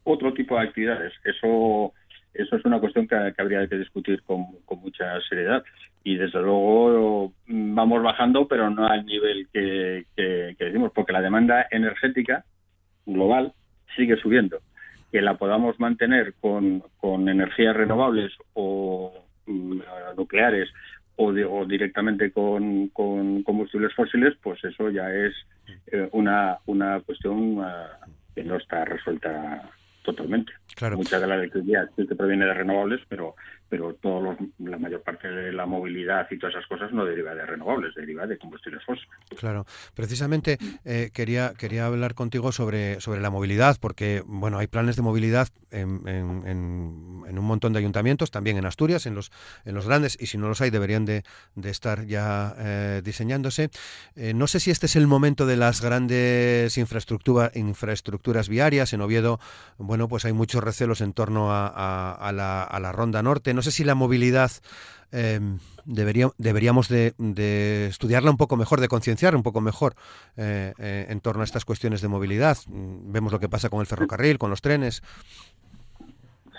otro 0.04 0.34
tipo 0.34 0.54
de 0.56 0.64
actividades? 0.64 1.14
Eso 1.24 1.94
eso 2.38 2.56
es 2.56 2.64
una 2.64 2.78
cuestión 2.78 3.08
que, 3.08 3.16
habría 3.36 3.66
que 3.66 3.78
discutir 3.78 4.22
con, 4.22 4.46
mucha 4.80 5.20
seriedad. 5.28 5.64
Y 6.04 6.16
desde 6.16 6.40
luego 6.40 7.32
mm, 7.46 7.74
vamos 7.74 8.02
bajando, 8.02 8.46
pero 8.46 8.70
no 8.70 8.86
al 8.86 9.04
nivel 9.04 9.48
que, 9.52 10.06
decimos, 10.58 10.92
porque 10.94 11.12
la 11.12 11.20
demanda 11.20 11.66
energética 11.70 12.44
global 13.04 13.52
sigue 13.96 14.16
subiendo. 14.16 14.60
Que 15.10 15.20
la 15.20 15.36
podamos 15.36 15.80
mantener 15.80 16.34
con, 16.40 16.82
energías 17.28 17.76
renovables 17.76 18.32
o 18.54 19.12
mm, 19.46 19.80
nucleares 20.16 20.70
o, 21.16 21.32
directamente 21.64 22.30
con, 22.30 22.88
combustibles 22.90 23.92
fósiles, 23.94 24.34
pues 24.40 24.62
eso 24.62 24.88
ya 24.90 25.12
es 25.12 25.34
eh, 25.88 26.08
una, 26.12 26.58
una 26.66 27.00
cuestión 27.00 27.58
ah, 27.60 27.98
que 28.32 28.44
no 28.44 28.56
está 28.56 28.84
resuelta 28.84 29.68
totalmente. 30.12 30.52
Claro. 30.74 30.96
Mucha 30.96 31.20
de 31.20 31.26
la 31.26 31.34
electricidad 31.34 31.90
sí 31.96 32.06
que 32.06 32.14
proviene 32.14 32.46
de 32.46 32.54
renovables, 32.54 33.00
pero 33.08 33.34
pero 33.68 33.94
todo 33.94 34.36
la 34.58 34.78
mayor 34.78 35.02
parte 35.02 35.28
de 35.28 35.52
la 35.52 35.66
movilidad 35.66 36.26
y 36.30 36.38
todas 36.38 36.54
esas 36.54 36.66
cosas 36.66 36.92
no 36.92 37.04
deriva 37.04 37.34
de 37.34 37.44
renovables, 37.44 37.94
deriva 37.94 38.26
de 38.26 38.38
combustibles 38.38 38.82
fósiles. 38.84 39.10
Claro, 39.38 39.66
precisamente 39.94 40.58
eh, 40.84 41.10
quería 41.12 41.52
quería 41.58 41.86
hablar 41.86 42.14
contigo 42.14 42.52
sobre 42.52 43.00
sobre 43.00 43.20
la 43.20 43.30
movilidad, 43.30 43.76
porque 43.80 44.22
bueno 44.26 44.58
hay 44.58 44.66
planes 44.66 44.96
de 44.96 45.02
movilidad 45.02 45.48
en, 45.70 46.08
un 47.38 47.44
montón 47.44 47.72
de 47.72 47.78
ayuntamientos, 47.78 48.30
también 48.30 48.56
en 48.56 48.64
Asturias, 48.64 49.06
en 49.06 49.14
los 49.14 49.30
en 49.64 49.74
los 49.74 49.86
grandes 49.86 50.16
y 50.20 50.26
si 50.26 50.38
no 50.38 50.48
los 50.48 50.60
hay 50.60 50.70
deberían 50.70 51.04
de, 51.04 51.22
estar 51.64 52.06
ya 52.06 52.54
eh, 52.58 53.02
diseñándose. 53.04 53.70
Eh, 54.16 54.32
no 54.34 54.46
sé 54.46 54.60
si 54.60 54.70
este 54.70 54.86
es 54.86 54.96
el 54.96 55.06
momento 55.06 55.46
de 55.46 55.56
las 55.56 55.82
grandes 55.82 56.78
infraestructura, 56.78 57.50
infraestructuras 57.54 58.48
viarias 58.48 58.92
en 58.92 59.02
Oviedo. 59.02 59.40
Bueno, 59.76 60.08
pues 60.08 60.24
hay 60.24 60.32
muchos 60.32 60.64
recelos 60.64 61.00
en 61.00 61.12
torno 61.12 61.48
a, 61.50 62.32
la, 62.34 62.62
a 62.62 62.80
la 62.80 62.92
ronda 62.92 63.22
norte 63.22 63.57
no 63.58 63.62
sé 63.62 63.72
si 63.72 63.82
la 63.82 63.96
movilidad 63.96 64.52
em, 65.10 65.58
deberíamos 65.84 66.88
de, 66.88 67.12
estudiarla 67.88 68.30
un 68.30 68.36
poco 68.36 68.56
mejor, 68.56 68.80
de 68.80 68.86
concienciar 68.86 69.34
un 69.34 69.42
poco 69.42 69.60
mejor 69.60 69.94
eh, 70.36 70.72
eh, 70.78 71.06
en 71.08 71.20
torno 71.20 71.40
a 71.40 71.44
estas 71.44 71.64
cuestiones 71.64 72.00
de 72.00 72.06
movilidad. 72.06 72.56
Mm, 72.68 73.10
vemos 73.10 73.32
lo 73.32 73.40
que 73.40 73.48
pasa 73.48 73.68
con 73.68 73.80
el 73.80 73.88
ferrocarril, 73.88 74.38
con 74.38 74.50
los 74.50 74.62
trenes. 74.62 75.02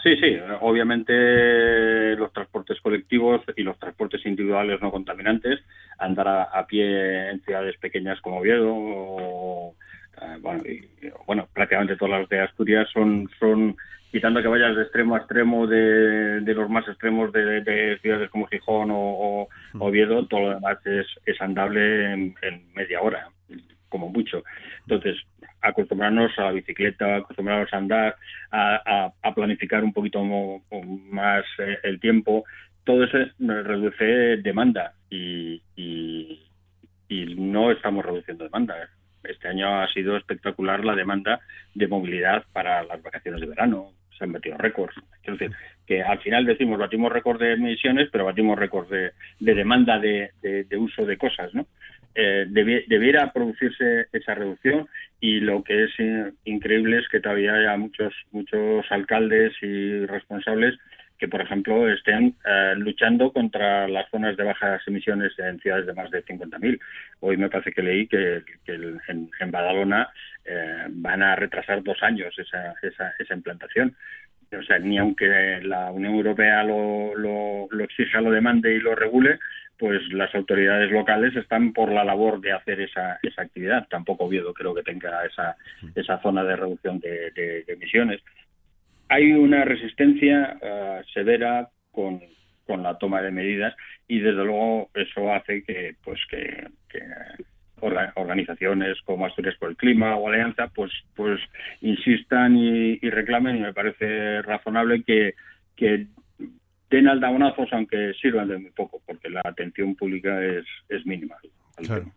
Sí, 0.04 0.18
sí, 0.18 0.38
obviamente 0.60 2.18
los 2.18 2.34
transportes 2.34 2.82
colectivos 2.82 3.44
y 3.56 3.64
los 3.64 3.80
transportes 3.80 4.26
individuales 4.26 4.82
no 4.82 4.92
contaminantes, 4.92 5.62
andar 5.98 6.28
a, 6.28 6.68
pie 6.68 7.30
en 7.30 7.42
ciudades 7.44 7.78
pequeñas 7.78 8.20
como 8.20 8.40
Oviedo 8.40 8.74
o, 8.76 9.76
eh, 10.22 10.38
bueno, 10.42 10.64
bueno, 11.26 11.48
prácticamente 11.54 11.96
todas 11.96 12.20
las 12.20 12.30
de 12.30 12.42
Asturias 12.42 12.90
son 12.94 13.30
quitando 14.12 14.42
que 14.42 14.48
vayas 14.48 14.76
de 14.76 14.84
extremo 14.84 15.16
a 15.16 15.20
extremo 15.20 15.68
de, 15.68 16.42
los 16.42 16.70
más 16.70 16.88
extremos 16.88 17.32
de, 17.32 17.98
ciudades 18.02 18.30
como 18.30 18.48
Gijón 18.48 18.90
o, 18.92 19.48
Oviedo, 19.80 20.26
todo 20.28 20.42
lo 20.42 20.50
demás 20.56 20.78
es, 20.86 21.42
andable 21.42 22.14
en, 22.14 22.36
media 22.74 23.02
hora, 23.02 23.30
como 23.88 24.10
mucho. 24.10 24.44
Entonces, 24.82 25.18
acostumbrarnos 25.62 26.32
a 26.38 26.46
la 26.46 26.52
bicicleta, 26.52 27.18
acostumbrarnos 27.18 27.74
a 27.74 27.78
andar, 27.78 28.16
a, 28.52 29.34
planificar 29.36 29.84
un 29.84 29.94
poquito 29.94 30.24
más 30.24 31.44
eh, 31.60 31.78
el 31.84 32.00
tiempo, 32.00 32.46
todo 32.84 33.04
eso 33.04 33.18
reduce 33.40 34.38
demanda 34.38 34.94
y, 35.10 35.62
y 35.76 37.36
no 37.36 37.72
estamos 37.72 38.06
reduciendo 38.06 38.46
demanda. 38.46 38.90
Este 39.24 39.50
año 39.50 39.82
ha 39.82 39.88
sido 39.90 40.18
espectacular 40.18 40.84
la 40.84 40.96
demanda 40.96 41.40
de 41.76 41.88
movilidad 41.88 42.46
para 42.54 42.84
las 42.84 43.02
vacaciones 43.04 43.42
de 43.42 43.48
verano, 43.48 43.92
se 44.20 44.26
han 44.26 44.34
batido 44.34 44.58
récords. 44.58 44.96
Es 45.24 45.40
decir, 45.40 45.56
que 45.88 46.04
al 46.04 46.20
final 46.20 46.46
decimos 46.46 46.78
batimos 46.78 47.12
récord 47.12 47.40
de 47.40 47.54
emisiones, 47.54 48.10
pero 48.12 48.26
batimos 48.26 48.60
récord 48.60 48.88
de, 48.90 49.12
demanda 49.40 49.98
de, 49.98 50.30
uso 50.78 51.06
de 51.06 51.18
cosas, 51.18 51.54
¿no? 51.56 51.66
Eh, 52.14 52.46
debiera 52.50 53.32
producirse 53.32 54.08
esa 54.12 54.34
reducción 54.36 54.88
y 55.22 55.40
lo 55.40 55.64
que 55.64 55.86
es 55.86 55.92
increíble 56.44 56.98
es 56.98 57.08
que 57.08 57.20
todavía 57.20 57.54
haya 57.54 57.78
muchos 57.78 58.14
muchos 58.32 58.86
alcaldes 58.92 59.54
y 59.62 60.06
responsables 60.06 60.76
que, 61.20 61.28
por 61.28 61.42
ejemplo, 61.42 61.88
estén 61.92 62.36
eh, 62.46 62.74
luchando 62.78 63.32
contra 63.32 63.88
las 63.90 64.10
zonas 64.10 64.38
de 64.38 64.46
bajas 64.46 64.82
emisiones 64.88 65.38
en 65.38 65.60
ciudades 65.60 65.86
de 65.86 65.94
más 65.94 66.10
de 66.10 66.24
50.000. 66.24 66.80
Hoy 67.20 67.36
me 67.36 67.50
parece 67.50 67.74
que 67.74 67.84
leí 67.84 68.08
que, 68.08 68.42
en, 68.66 69.52
Badalona 69.52 70.10
eh, 70.46 70.86
van 70.90 71.22
a 71.22 71.36
retrasar 71.36 71.84
dos 71.84 72.02
años 72.02 72.34
esa, 72.40 72.74
esa, 72.82 73.14
esa 73.20 73.34
implantación. 73.34 73.96
O 74.58 74.64
sea, 74.64 74.80
ni 74.80 74.98
aunque 74.98 75.60
la 75.62 75.92
Unión 75.92 76.16
Europea 76.16 76.64
lo, 76.64 77.14
lo, 77.16 77.68
lo 77.70 77.84
exija, 77.84 78.22
lo 78.22 78.32
demande 78.32 78.74
y 78.74 78.80
lo 78.80 78.96
regule, 78.96 79.40
pues 79.78 80.02
las 80.14 80.34
autoridades 80.34 80.90
locales 80.90 81.36
están 81.36 81.74
por 81.74 81.92
la 81.92 82.04
labor 82.04 82.40
de 82.40 82.54
hacer 82.54 82.80
esa, 82.80 83.20
esa 83.22 83.42
actividad. 83.42 83.88
Tampoco 83.90 84.26
Oviedo 84.26 84.54
creo 84.54 84.74
que 84.74 84.84
tenga 84.84 85.24
esa, 85.26 85.56
esa 85.96 86.20
zona 86.22 86.44
de 86.46 86.56
reducción 86.56 87.00
de 87.00 87.64
emisiones 87.68 88.22
hay 89.10 89.32
una 89.34 89.66
resistencia 89.66 90.58
eh, 90.62 91.02
severa 91.14 91.70
con, 91.92 92.22
la 92.68 93.00
toma 93.00 93.20
de 93.24 93.32
medidas 93.32 93.76
y 94.08 94.20
desde 94.20 94.46
luego 94.46 94.92
eso 94.94 95.34
hace 95.34 95.64
que 95.64 95.96
pues 96.04 96.20
que, 96.30 96.68
organizaciones 98.16 99.02
como 99.06 99.26
Asturias 99.26 99.56
por 99.60 99.70
el 99.70 99.76
Clima 99.76 100.16
o 100.16 100.28
Alianza 100.28 100.68
pues 100.68 100.92
pues 101.16 101.40
insistan 101.82 102.56
y, 102.56 103.00
reclamen 103.00 103.58
y 103.58 103.62
me 103.62 103.74
parece 103.74 104.44
razonable 104.44 105.02
que, 105.04 105.34
que 105.76 106.06
den 106.92 107.08
aldabonazos 107.08 107.70
aunque 107.72 108.14
sirvan 108.22 108.50
de 108.50 108.60
muy 108.60 108.72
poco 108.72 109.02
porque 109.04 109.32
la 109.32 109.42
atención 109.44 109.96
pública 109.96 110.40
es, 110.46 110.66
es 110.90 111.04
mínima. 111.08 111.38
Claro, 111.78 112.12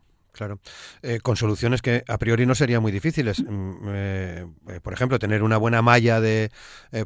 eh, 1.03 1.21
con 1.21 1.37
soluciones 1.37 1.83
que 1.83 2.05
a 2.09 2.19
priori 2.19 2.47
no 2.47 2.55
serían 2.55 2.83
muy 2.83 2.93
difíciles. 2.93 3.43
Mm, 3.43 3.73
eh, 3.89 4.47
eh, 4.69 4.81
por 4.81 4.93
ejemplo, 4.93 5.19
tener 5.19 5.43
una 5.43 5.57
buena 5.57 5.83
malla 5.83 6.21
de 6.21 6.51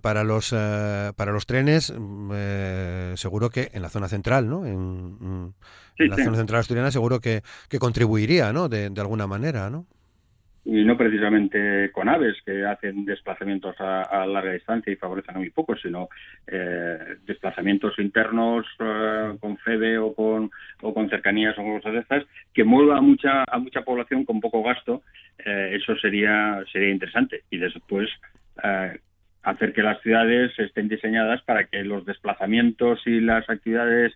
para 0.01 0.25
los 0.25 0.51
para 0.51 1.33
los 1.33 1.47
trenes, 1.47 1.93
mm, 1.97 3.15
seguro 3.17 3.51
que 3.51 3.71
en 3.73 3.83
la 3.83 3.91
zona 3.91 4.09
central, 4.09 4.49
¿no? 4.49 4.67
En, 4.67 5.47
mm, 5.47 5.55
la 5.99 6.17
zona 6.17 6.37
central 6.37 6.61
asturiana, 6.61 6.91
seguro 6.91 7.21
que, 7.21 7.43
que 7.69 7.79
contribuiría, 7.79 8.53
¿no? 8.53 8.69
De, 8.69 8.91
de 8.91 9.01
alguna 9.01 9.27
manera, 9.27 9.71
¿no? 9.71 9.87
Y 10.69 10.85
no 10.85 10.97
precisamente 10.97 11.93
con 11.93 12.09
aves 12.09 12.37
que 12.45 12.67
hacen 12.67 13.05
desplazamientos 13.05 13.77
a, 13.79 14.27
larga 14.27 14.53
distancia 14.53 14.93
y 14.93 14.97
favorecen 14.97 15.37
a 15.37 15.39
muy 15.39 15.51
poco, 15.51 15.77
sino 15.77 16.09
eh, 16.45 16.99
desplazamientos 17.25 17.97
internos 18.01 18.67
eh, 18.81 19.37
con 19.39 19.57
FEBE 19.59 19.99
o 19.99 20.13
con, 20.13 20.51
o 20.83 20.93
con 20.93 21.09
cercanías 21.09 21.57
o 21.57 21.63
cosas 21.63 21.93
de 21.93 22.01
estas 22.01 22.25
que 22.53 22.65
mueva 22.65 22.99
a 22.99 23.01
mucha, 23.01 23.45
a 23.47 23.59
mucha 23.61 23.83
población 23.83 24.25
con 24.25 24.41
poco 24.41 24.65
gasto, 24.65 25.03
eh, 25.39 25.79
eso 25.81 25.97
sería, 25.99 26.65
sería 26.73 26.91
interesante. 26.91 27.45
Y 27.49 27.59
después 27.59 28.11
hacer 29.43 29.73
que 29.73 29.83
las 29.83 30.01
ciudades 30.01 30.59
estén 30.59 30.89
diseñadas 30.89 31.43
para 31.43 31.67
que 31.67 31.85
los 31.85 32.05
desplazamientos 32.07 33.07
y 33.07 33.21
las 33.21 33.49
actividades 33.49 34.15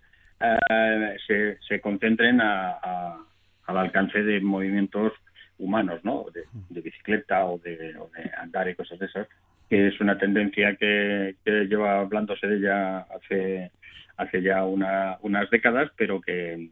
se, 1.27 1.59
se, 1.69 1.81
concentren 1.81 2.41
al 2.41 3.19
alcance 3.67 4.23
de 4.23 4.41
movimientos 4.41 5.13
humanos, 5.61 6.01
¿no? 6.05 6.27
De, 6.33 6.81
bicicleta 6.81 7.45
o 7.45 7.59
de, 7.59 7.95
andar 8.39 8.69
y 8.69 8.75
cosas 8.75 8.99
de 8.99 9.07
esas, 9.07 9.29
que 9.69 9.89
es 9.89 10.01
una 10.01 10.19
tendencia 10.19 10.77
que, 10.77 11.37
lleva 11.45 12.01
hablándose 12.01 12.47
de 12.47 12.57
ella 12.57 12.99
hace, 13.01 13.71
hace 14.17 14.43
ya 14.43 14.65
unas 14.65 15.51
décadas, 15.51 15.91
pero 15.97 16.21
que 16.21 16.71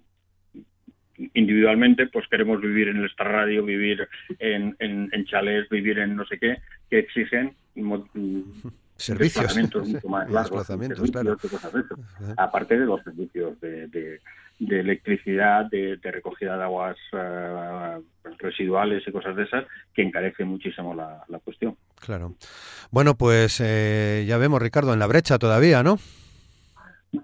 individualmente 1.35 2.07
pues 2.07 2.27
queremos 2.29 2.61
vivir 2.61 2.89
en 2.89 2.99
el 2.99 3.11
radio, 3.17 3.65
vivir 3.65 4.09
en, 4.39 4.77
en, 4.79 5.09
en 5.13 5.25
chalés, 5.27 5.69
vivir 5.69 5.99
en 5.99 6.17
no 6.17 6.25
sé 6.27 6.39
qué, 6.39 6.59
que 6.89 7.01
exigen 7.01 7.55
servicios. 8.97 9.57
mucho 9.57 10.09
más 10.09 10.31
largos, 10.31 10.69
aparte 12.37 12.79
de 12.79 12.87
los 12.87 13.03
servicios 13.03 13.61
de, 13.61 14.21
electricidad, 14.59 15.67
de, 15.67 15.99
recogida 16.03 16.57
de 16.57 16.65
aguas 16.65 16.97
eh, 17.13 17.99
residuales 18.39 19.03
y 19.07 19.13
cosas 19.13 19.37
de 19.37 19.45
esas, 19.45 19.65
que 19.95 20.03
encarecen 20.03 20.49
muchísimo 20.49 20.95
la, 20.95 21.25
cuestión. 21.45 21.77
Claro. 22.01 22.35
Bueno, 22.91 23.15
pues 23.15 23.61
eh, 23.65 24.25
ya 24.27 24.39
vemos, 24.39 24.61
Ricardo, 24.61 24.93
en 24.93 24.99
la 24.99 25.07
brecha 25.07 25.39
todavía, 25.39 25.83
¿no? 25.83 25.99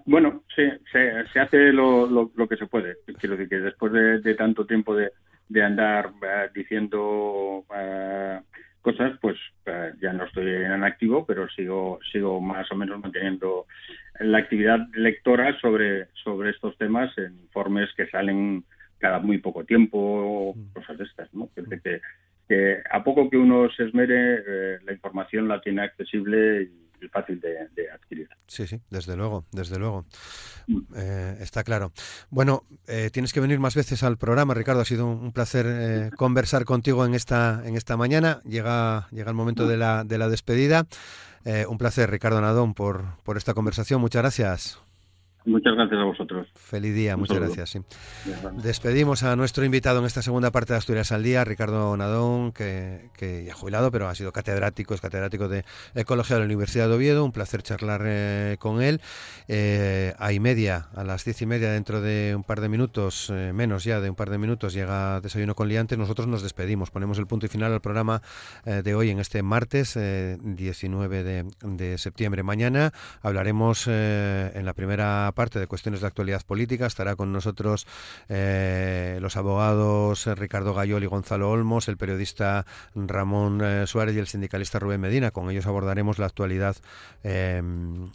Bueno, 0.05 0.43
sí, 0.55 0.63
se, 0.91 1.27
se 1.31 1.39
hace 1.39 1.71
lo, 1.71 2.07
lo, 2.07 2.47
que 2.47 2.57
se 2.57 2.65
puede. 2.65 2.97
Quiero 3.19 3.35
decir 3.35 3.49
que 3.49 3.59
después 3.59 3.91
de, 3.93 4.35
tanto 4.35 4.65
tiempo 4.65 4.95
de, 4.95 5.11
de 5.47 5.63
andar 5.63 6.11
eh, 6.23 6.49
diciendo 6.55 7.65
cosas, 8.81 9.17
pues 9.19 9.37
ya 9.99 10.13
no 10.13 10.25
estoy 10.25 10.47
en 10.47 10.83
activo, 10.83 11.25
pero 11.25 11.49
sigo 11.49 11.99
sigo 12.11 12.39
más 12.39 12.71
o 12.71 12.75
menos 12.75 12.99
manteniendo 12.99 13.65
la 14.19 14.37
actividad 14.39 14.79
lectora 14.93 15.57
sobre 15.59 16.07
sobre 16.23 16.51
estos 16.51 16.77
temas 16.77 17.15
en 17.17 17.33
informes 17.41 17.89
que 17.95 18.07
salen 18.07 18.63
cada 18.97 19.19
muy 19.19 19.39
poco 19.39 19.63
tiempo, 19.63 20.53
mm. 20.55 20.73
cosas 20.73 20.97
de 20.97 21.03
estas, 21.03 21.33
¿no? 21.33 21.49
Que, 21.53 22.01
que, 22.47 22.77
a 22.91 23.03
poco 23.03 23.29
que 23.29 23.37
uno 23.37 23.69
se 23.75 23.83
esmere, 23.83 24.35
eh, 24.47 24.77
la 24.85 24.93
información 24.93 25.47
la 25.47 25.61
tiene 25.61 25.81
accesible 25.81 26.63
y 26.63 26.85
fácil 27.09 27.39
de, 27.39 27.89
adquirir. 27.91 28.29
Sí, 28.47 28.67
sí, 28.67 28.79
desde 28.89 29.15
luego, 29.15 29.45
desde 29.51 29.79
luego. 29.79 30.05
Mm. 30.67 30.79
Eh, 30.95 31.37
está 31.39 31.63
claro. 31.63 31.91
Bueno, 32.29 32.63
eh, 32.87 33.09
tienes 33.11 33.33
que 33.33 33.39
venir 33.39 33.59
más 33.59 33.75
veces 33.75 34.03
al 34.03 34.17
programa, 34.17 34.53
Ricardo. 34.53 34.81
Ha 34.81 34.85
sido 34.85 35.07
un, 35.07 35.31
placer 35.31 35.65
eh, 35.67 36.09
conversar 36.15 36.65
contigo 36.65 37.05
en 37.05 37.13
esta, 37.13 37.61
en 37.65 37.75
esta 37.75 37.97
mañana. 37.97 38.41
Llega, 38.43 39.07
llega 39.11 39.29
el 39.29 39.35
momento 39.35 39.67
de 39.67 39.77
la, 39.77 40.03
de 40.03 40.17
la 40.17 40.29
despedida. 40.29 40.85
Un 41.67 41.77
placer, 41.77 42.09
Ricardo 42.09 42.41
Nadón, 42.41 42.73
por, 42.73 43.05
por 43.23 43.37
esta 43.37 43.53
conversación. 43.53 44.01
Muchas 44.01 44.21
gracias. 44.21 44.84
Muchas 45.45 45.75
gracias 45.75 45.99
a 45.99 46.03
vosotros. 46.03 46.47
Feliz 46.55 46.95
día, 46.95 47.15
muchas 47.17 47.37
gracias. 47.37 47.77
Despedimos 48.63 49.21
a 49.21 49.35
nuestro 49.35 49.63
invitado 49.63 49.99
en 49.99 50.05
esta 50.05 50.23
segunda 50.23 50.49
parte 50.49 50.73
de 50.73 50.77
Asturias 50.77 51.11
al 51.11 51.21
Día, 51.21 51.43
Ricardo 51.43 51.95
Nadón, 51.95 52.51
que, 52.51 53.11
ya 53.45 53.51
ha 53.51 53.55
jubilado, 53.55 53.91
pero 53.91 54.07
ha 54.07 54.15
sido 54.15 54.31
catedrático, 54.31 54.95
es 54.95 55.01
catedrático 55.01 55.47
de 55.47 55.63
Ecología 55.93 56.37
de 56.37 56.39
la 56.39 56.45
Universidad 56.45 56.89
de 56.89 56.95
Oviedo. 56.95 57.23
Un 57.23 57.31
placer 57.31 57.61
charlar 57.61 58.01
eh, 58.05 58.57
con 58.59 58.81
él. 58.81 59.01
Eh, 59.47 60.13
a 60.17 60.33
y 60.33 60.39
media, 60.39 60.87
a 60.95 61.03
las 61.03 61.23
diez 61.25 61.39
y 61.43 61.45
media, 61.45 61.71
dentro 61.71 62.01
de 62.01 62.33
un 62.35 62.43
par 62.43 62.59
de 62.59 62.67
minutos, 62.67 63.29
eh, 63.29 63.51
menos 63.53 63.83
ya 63.83 64.01
de 64.01 64.09
un 64.09 64.15
par 64.15 64.31
de 64.31 64.39
minutos, 64.39 64.73
llega 64.73 65.21
Desayuno 65.21 65.53
con 65.53 65.69
Liantes. 65.69 65.99
Nosotros 65.99 66.27
nos 66.27 66.41
despedimos, 66.41 66.89
ponemos 66.89 67.19
el 67.19 67.27
punto 67.27 67.45
y 67.45 67.49
final 67.49 67.71
al 67.71 67.81
programa 67.81 68.23
de 68.65 68.95
hoy 68.95 69.11
en 69.11 69.19
este 69.19 69.43
martes 69.43 69.93
19 69.95 71.23
de, 71.23 71.45
de, 71.61 71.97
septiembre. 71.99 72.41
Mañana 72.41 72.93
hablaremos 73.21 73.87
en 73.87 74.65
la 74.65 74.73
primera 74.73 75.31
parte 75.35 75.59
de 75.59 75.67
cuestiones 75.67 76.01
de 76.01 76.07
actualidad 76.07 76.41
política. 76.43 76.87
Estará 76.87 77.15
con 77.15 77.31
nosotros 77.31 77.85
eh, 78.29 79.19
los 79.21 79.37
abogados 79.37 80.25
eh, 80.25 80.33
Ricardo 80.33 80.73
Gayol 80.73 81.03
y 81.03 81.07
Gonzalo 81.07 81.51
Olmos, 81.51 81.87
el 81.87 81.97
periodista 81.97 82.65
Ramón 82.95 83.61
eh, 83.63 83.85
Suárez 83.85 84.15
y 84.15 84.19
el 84.19 84.27
sindicalista 84.27 84.79
Rubén 84.79 85.01
Medina. 85.01 85.29
Con 85.29 85.51
ellos 85.51 85.67
abordaremos 85.67 86.17
la 86.17 86.25
actualidad 86.25 86.77
em, 87.23 88.09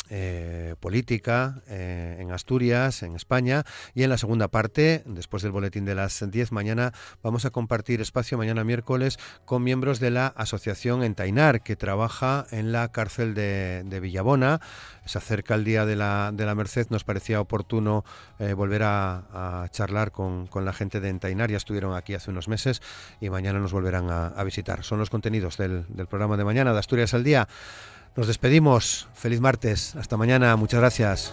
política 0.80 1.62
en 1.68 2.32
Asturias, 2.32 3.02
en 3.02 3.14
España. 3.14 3.64
Y 3.94 4.02
en 4.02 4.10
la 4.10 4.18
segunda 4.18 4.48
parte, 4.48 5.02
después 5.06 5.42
del 5.42 5.52
boletín 5.52 5.84
de 5.84 5.94
las 5.94 6.28
10 6.28 6.52
mañana, 6.52 6.92
vamos 7.22 7.44
a 7.44 7.50
compartir 7.50 8.00
espacio 8.00 8.38
mañana 8.38 8.64
miércoles 8.64 9.18
con 9.44 9.62
miembros 9.62 10.00
de 10.00 10.10
la 10.10 10.26
asociación 10.28 11.02
Entainar, 11.02 11.62
que 11.62 11.76
trabaja 11.76 12.46
en 12.50 12.72
la 12.72 12.90
cárcel 12.90 13.34
de, 13.34 13.82
de 13.84 14.00
Villabona. 14.00 14.60
Se 15.04 15.18
acerca 15.18 15.54
el 15.54 15.64
día 15.64 15.84
de 15.86 15.96
la, 15.96 16.30
de 16.32 16.46
la 16.46 16.54
Merced. 16.54 16.86
Parecía 17.10 17.40
oportuno 17.40 18.04
eh, 18.38 18.52
volver 18.52 18.84
a, 18.84 19.66
charlar 19.72 20.12
con, 20.12 20.48
la 20.54 20.72
gente 20.72 21.00
de 21.00 21.08
Entainar. 21.08 21.50
Ya 21.50 21.56
estuvieron 21.56 21.96
aquí 21.96 22.14
hace 22.14 22.30
unos 22.30 22.46
meses 22.46 22.82
y 23.20 23.30
mañana 23.30 23.58
nos 23.58 23.72
volverán 23.72 24.08
a, 24.10 24.44
visitar. 24.44 24.84
Son 24.84 25.00
los 25.00 25.10
contenidos 25.10 25.56
del, 25.56 25.84
del 25.88 26.06
programa 26.06 26.36
de 26.36 26.44
mañana 26.44 26.72
de 26.72 26.78
Asturias 26.78 27.12
al 27.14 27.24
Día. 27.24 27.48
Nos 28.14 28.28
despedimos. 28.28 29.08
Feliz 29.14 29.40
martes. 29.40 29.96
Hasta 29.96 30.16
mañana. 30.16 30.54
Muchas 30.54 30.78
gracias. 30.78 31.32